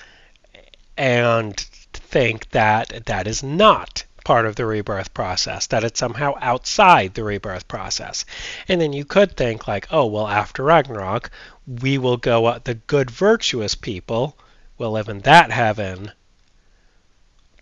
And 0.96 1.57
think 1.92 2.50
that 2.50 3.07
that 3.07 3.26
is 3.29 3.42
not 3.42 4.05
part 4.30 4.46
of 4.46 4.54
the 4.54 4.64
rebirth 4.64 5.10
process, 5.12 5.66
that 5.66 5.82
it's 5.82 5.98
somehow 5.98 6.34
outside 6.40 7.10
the 7.14 7.24
rebirth 7.24 7.66
process. 7.66 8.24
And 8.68 8.80
then 8.80 8.92
you 8.92 9.04
could 9.04 9.30
think, 9.36 9.66
like, 9.66 9.88
oh, 9.90 10.06
well, 10.06 10.28
after 10.28 10.62
Ragnarok, 10.62 11.30
we 11.66 11.98
will 11.98 12.16
go, 12.16 12.46
uh, 12.46 12.60
the 12.62 12.74
good, 12.92 13.10
virtuous 13.10 13.74
people 13.74 14.36
will 14.78 14.92
live 14.92 15.08
in 15.08 15.20
that 15.22 15.50
heaven 15.50 16.12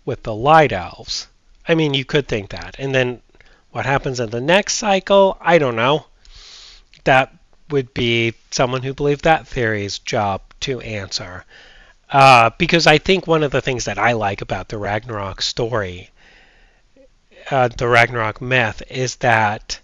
with 0.05 0.21
the 0.21 0.35
light 0.35 0.71
elves. 0.71 1.27
I 1.67 1.73
mean, 1.75 1.95
you 1.95 2.05
could 2.05 2.27
think 2.27 2.49
that. 2.49 2.75
And 2.77 2.93
then 2.93 3.21
What 3.71 3.85
happens 3.85 4.19
in 4.19 4.29
the 4.29 4.41
next 4.41 4.75
cycle? 4.75 5.37
I 5.39 5.57
don't 5.59 5.75
know. 5.75 6.05
That 7.03 7.33
would 7.69 7.93
be 7.93 8.33
someone 8.49 8.81
who 8.81 8.93
believed 8.93 9.23
that 9.23 9.47
theory's 9.47 9.99
job 9.99 10.41
to 10.61 10.81
answer. 10.81 11.45
Uh, 12.09 12.49
because 12.57 12.87
I 12.87 12.97
think 12.97 13.27
one 13.27 13.43
of 13.43 13.51
the 13.51 13.61
things 13.61 13.85
that 13.85 13.99
I 13.99 14.13
like 14.13 14.41
about 14.41 14.69
the 14.69 14.79
Ragnarok 14.79 15.43
story, 15.43 16.09
uh, 17.49 17.67
the 17.69 17.87
Ragnarok 17.87 18.41
myth, 18.41 18.81
is 18.89 19.15
that 19.17 19.79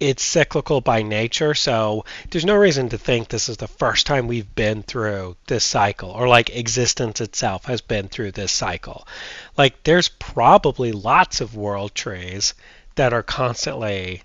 it's 0.00 0.22
cyclical 0.22 0.80
by 0.80 1.02
nature, 1.02 1.54
so 1.54 2.04
there's 2.30 2.44
no 2.44 2.54
reason 2.54 2.88
to 2.90 2.98
think 2.98 3.28
this 3.28 3.48
is 3.48 3.56
the 3.56 3.66
first 3.66 4.06
time 4.06 4.28
we've 4.28 4.54
been 4.54 4.82
through 4.82 5.36
this 5.48 5.64
cycle, 5.64 6.10
or 6.10 6.28
like 6.28 6.50
existence 6.50 7.20
itself 7.20 7.64
has 7.64 7.80
been 7.80 8.08
through 8.08 8.30
this 8.32 8.52
cycle. 8.52 9.08
Like, 9.56 9.82
there's 9.82 10.08
probably 10.08 10.92
lots 10.92 11.40
of 11.40 11.56
world 11.56 11.94
trees 11.94 12.54
that 12.94 13.12
are 13.12 13.24
constantly 13.24 14.22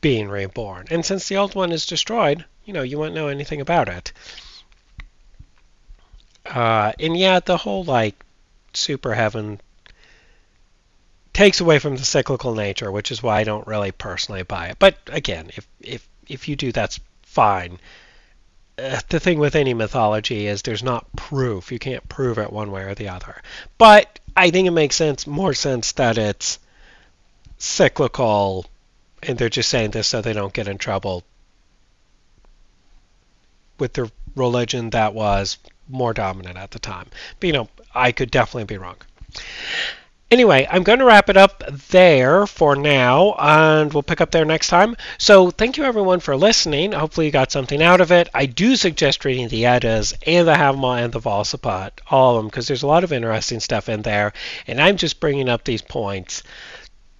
being 0.00 0.28
reborn. 0.28 0.86
And 0.90 1.04
since 1.04 1.28
the 1.28 1.36
old 1.36 1.54
one 1.54 1.72
is 1.72 1.84
destroyed, 1.84 2.44
you 2.64 2.72
know, 2.72 2.82
you 2.82 2.98
won't 2.98 3.14
know 3.14 3.28
anything 3.28 3.60
about 3.60 3.88
it. 3.88 4.12
Uh, 6.46 6.92
and 7.00 7.16
yeah, 7.16 7.40
the 7.40 7.56
whole 7.56 7.84
like 7.84 8.24
super 8.72 9.14
heaven 9.14 9.60
takes 11.36 11.60
away 11.60 11.78
from 11.78 11.96
the 11.96 12.04
cyclical 12.04 12.54
nature, 12.54 12.90
which 12.90 13.10
is 13.12 13.22
why 13.22 13.38
I 13.38 13.44
don't 13.44 13.66
really 13.66 13.92
personally 13.92 14.42
buy 14.42 14.68
it. 14.68 14.78
But 14.78 14.96
again, 15.08 15.50
if 15.54 15.68
if 15.82 16.08
if 16.26 16.48
you 16.48 16.56
do, 16.56 16.72
that's 16.72 16.98
fine. 17.22 17.78
Uh, 18.78 19.00
the 19.10 19.20
thing 19.20 19.38
with 19.38 19.54
any 19.54 19.74
mythology 19.74 20.46
is 20.46 20.62
there's 20.62 20.82
not 20.82 21.14
proof. 21.14 21.70
You 21.70 21.78
can't 21.78 22.08
prove 22.08 22.38
it 22.38 22.50
one 22.50 22.70
way 22.70 22.84
or 22.84 22.94
the 22.94 23.10
other. 23.10 23.42
But 23.76 24.18
I 24.34 24.50
think 24.50 24.66
it 24.66 24.70
makes 24.70 24.96
sense, 24.96 25.26
more 25.26 25.52
sense 25.52 25.92
that 25.92 26.16
it's 26.16 26.58
cyclical, 27.58 28.64
and 29.22 29.36
they're 29.36 29.50
just 29.50 29.68
saying 29.68 29.90
this 29.90 30.08
so 30.08 30.22
they 30.22 30.32
don't 30.32 30.54
get 30.54 30.68
in 30.68 30.78
trouble 30.78 31.22
with 33.78 33.92
the 33.92 34.10
religion 34.34 34.88
that 34.90 35.12
was 35.12 35.58
more 35.86 36.14
dominant 36.14 36.56
at 36.56 36.70
the 36.70 36.78
time. 36.78 37.08
But 37.40 37.46
you 37.46 37.52
know, 37.52 37.68
I 37.94 38.12
could 38.12 38.30
definitely 38.30 38.64
be 38.64 38.78
wrong. 38.78 38.96
Anyway, 40.28 40.66
I'm 40.68 40.82
going 40.82 40.98
to 40.98 41.04
wrap 41.04 41.30
it 41.30 41.36
up 41.36 41.62
there 41.90 42.48
for 42.48 42.74
now, 42.74 43.36
and 43.38 43.92
we'll 43.92 44.02
pick 44.02 44.20
up 44.20 44.32
there 44.32 44.44
next 44.44 44.66
time. 44.68 44.96
So, 45.18 45.50
thank 45.52 45.76
you 45.76 45.84
everyone 45.84 46.18
for 46.18 46.36
listening. 46.36 46.90
Hopefully, 46.90 47.26
you 47.26 47.32
got 47.32 47.52
something 47.52 47.80
out 47.80 48.00
of 48.00 48.10
it. 48.10 48.28
I 48.34 48.46
do 48.46 48.74
suggest 48.74 49.24
reading 49.24 49.46
the 49.46 49.66
Eddas 49.66 50.14
and 50.26 50.48
the 50.48 50.54
Havamal 50.54 51.04
and 51.04 51.12
the 51.12 51.20
Volsapet, 51.20 51.92
all 52.10 52.36
of 52.36 52.42
them, 52.42 52.48
because 52.48 52.66
there's 52.66 52.82
a 52.82 52.88
lot 52.88 53.04
of 53.04 53.12
interesting 53.12 53.60
stuff 53.60 53.88
in 53.88 54.02
there. 54.02 54.32
And 54.66 54.80
I'm 54.80 54.96
just 54.96 55.20
bringing 55.20 55.48
up 55.48 55.62
these 55.62 55.82
points 55.82 56.42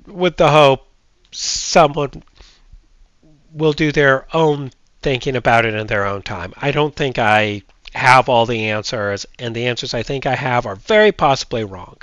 with 0.05 0.37
the 0.37 0.51
hope 0.51 0.88
someone 1.31 2.25
will 3.53 3.73
do 3.73 3.92
their 3.92 4.27
own 4.35 4.73
thinking 5.01 5.37
about 5.37 5.64
it 5.64 5.75
in 5.75 5.87
their 5.87 6.07
own 6.07 6.23
time. 6.23 6.53
I 6.57 6.73
don't 6.73 6.95
think 6.95 7.21
I 7.21 7.62
have 7.95 8.29
all 8.29 8.47
the 8.47 8.71
answers, 8.71 9.27
and 9.38 9.55
the 9.55 9.66
answers 9.66 9.95
I 9.95 10.03
think 10.03 10.27
I 10.27 10.35
have 10.35 10.66
are 10.66 10.75
very 10.75 11.12
possibly 11.12 11.62
wrong. 11.62 11.99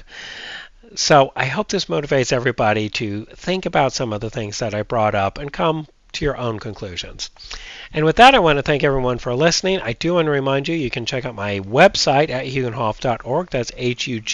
So 0.96 1.32
I 1.36 1.46
hope 1.46 1.70
this 1.70 1.86
motivates 1.86 2.32
everybody 2.32 2.90
to 2.90 3.26
think 3.26 3.66
about 3.66 3.94
some 3.94 4.14
of 4.14 4.22
the 4.22 4.30
things 4.30 4.60
that 4.60 4.76
I 4.76 4.84
brought 4.84 5.16
up 5.16 5.40
and 5.40 5.52
come 5.52 5.88
to 6.14 6.26
your 6.26 6.38
own 6.38 6.60
conclusions. 6.60 7.32
And 7.92 8.06
with 8.06 8.18
that, 8.18 8.36
I 8.36 8.40
want 8.40 8.58
to 8.58 8.64
thank 8.64 8.84
everyone 8.84 9.18
for 9.18 9.34
listening. 9.34 9.82
I 9.82 9.94
do 9.94 10.14
want 10.14 10.28
to 10.28 10.32
remind 10.32 10.68
you 10.68 10.76
you 10.76 10.92
can 10.92 11.06
check 11.06 11.26
out 11.26 11.34
my 11.36 11.60
website 11.62 12.30
at 12.30 12.46
huginhof.org. 12.46 13.50
That's 13.50 13.72
H-U-G-I-N-H-O-F 13.76 14.30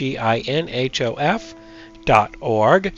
dot 2.05 2.35
org. 2.39 2.93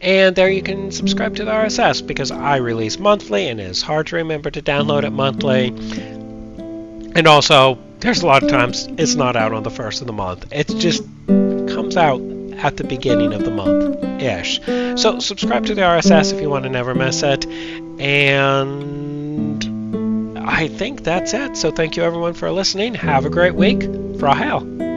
And 0.00 0.36
there 0.36 0.50
you 0.50 0.62
can 0.62 0.90
subscribe 0.90 1.36
to 1.36 1.44
the 1.44 1.50
RSS 1.50 2.06
because 2.06 2.30
I 2.30 2.56
release 2.56 2.98
monthly 2.98 3.48
and 3.48 3.60
it's 3.60 3.82
hard 3.82 4.08
to 4.08 4.16
remember 4.16 4.50
to 4.50 4.60
download 4.60 5.04
it 5.04 5.10
monthly. 5.10 5.68
And 7.14 7.26
also, 7.26 7.78
there's 8.00 8.22
a 8.22 8.26
lot 8.26 8.42
of 8.42 8.50
times 8.50 8.88
it's 8.98 9.14
not 9.14 9.36
out 9.36 9.52
on 9.52 9.62
the 9.62 9.70
first 9.70 10.00
of 10.00 10.06
the 10.06 10.12
month. 10.12 10.52
It 10.52 10.68
just 10.68 11.02
comes 11.26 11.96
out 11.96 12.20
at 12.58 12.76
the 12.76 12.84
beginning 12.84 13.32
of 13.32 13.44
the 13.44 13.50
month 13.50 14.22
ish. 14.22 14.60
So 15.00 15.18
subscribe 15.18 15.66
to 15.66 15.74
the 15.74 15.82
RSS 15.82 16.32
if 16.32 16.40
you 16.40 16.48
want 16.50 16.64
to 16.64 16.70
never 16.70 16.94
miss 16.94 17.22
it. 17.22 17.46
And 18.00 19.64
I 20.38 20.68
think 20.68 21.02
that's 21.02 21.34
it. 21.34 21.56
So 21.56 21.70
thank 21.70 21.96
you 21.96 22.02
everyone 22.02 22.34
for 22.34 22.50
listening. 22.50 22.94
Have 22.94 23.26
a 23.26 23.30
great 23.30 23.54
week. 23.54 23.80
Frahel. 23.80 24.95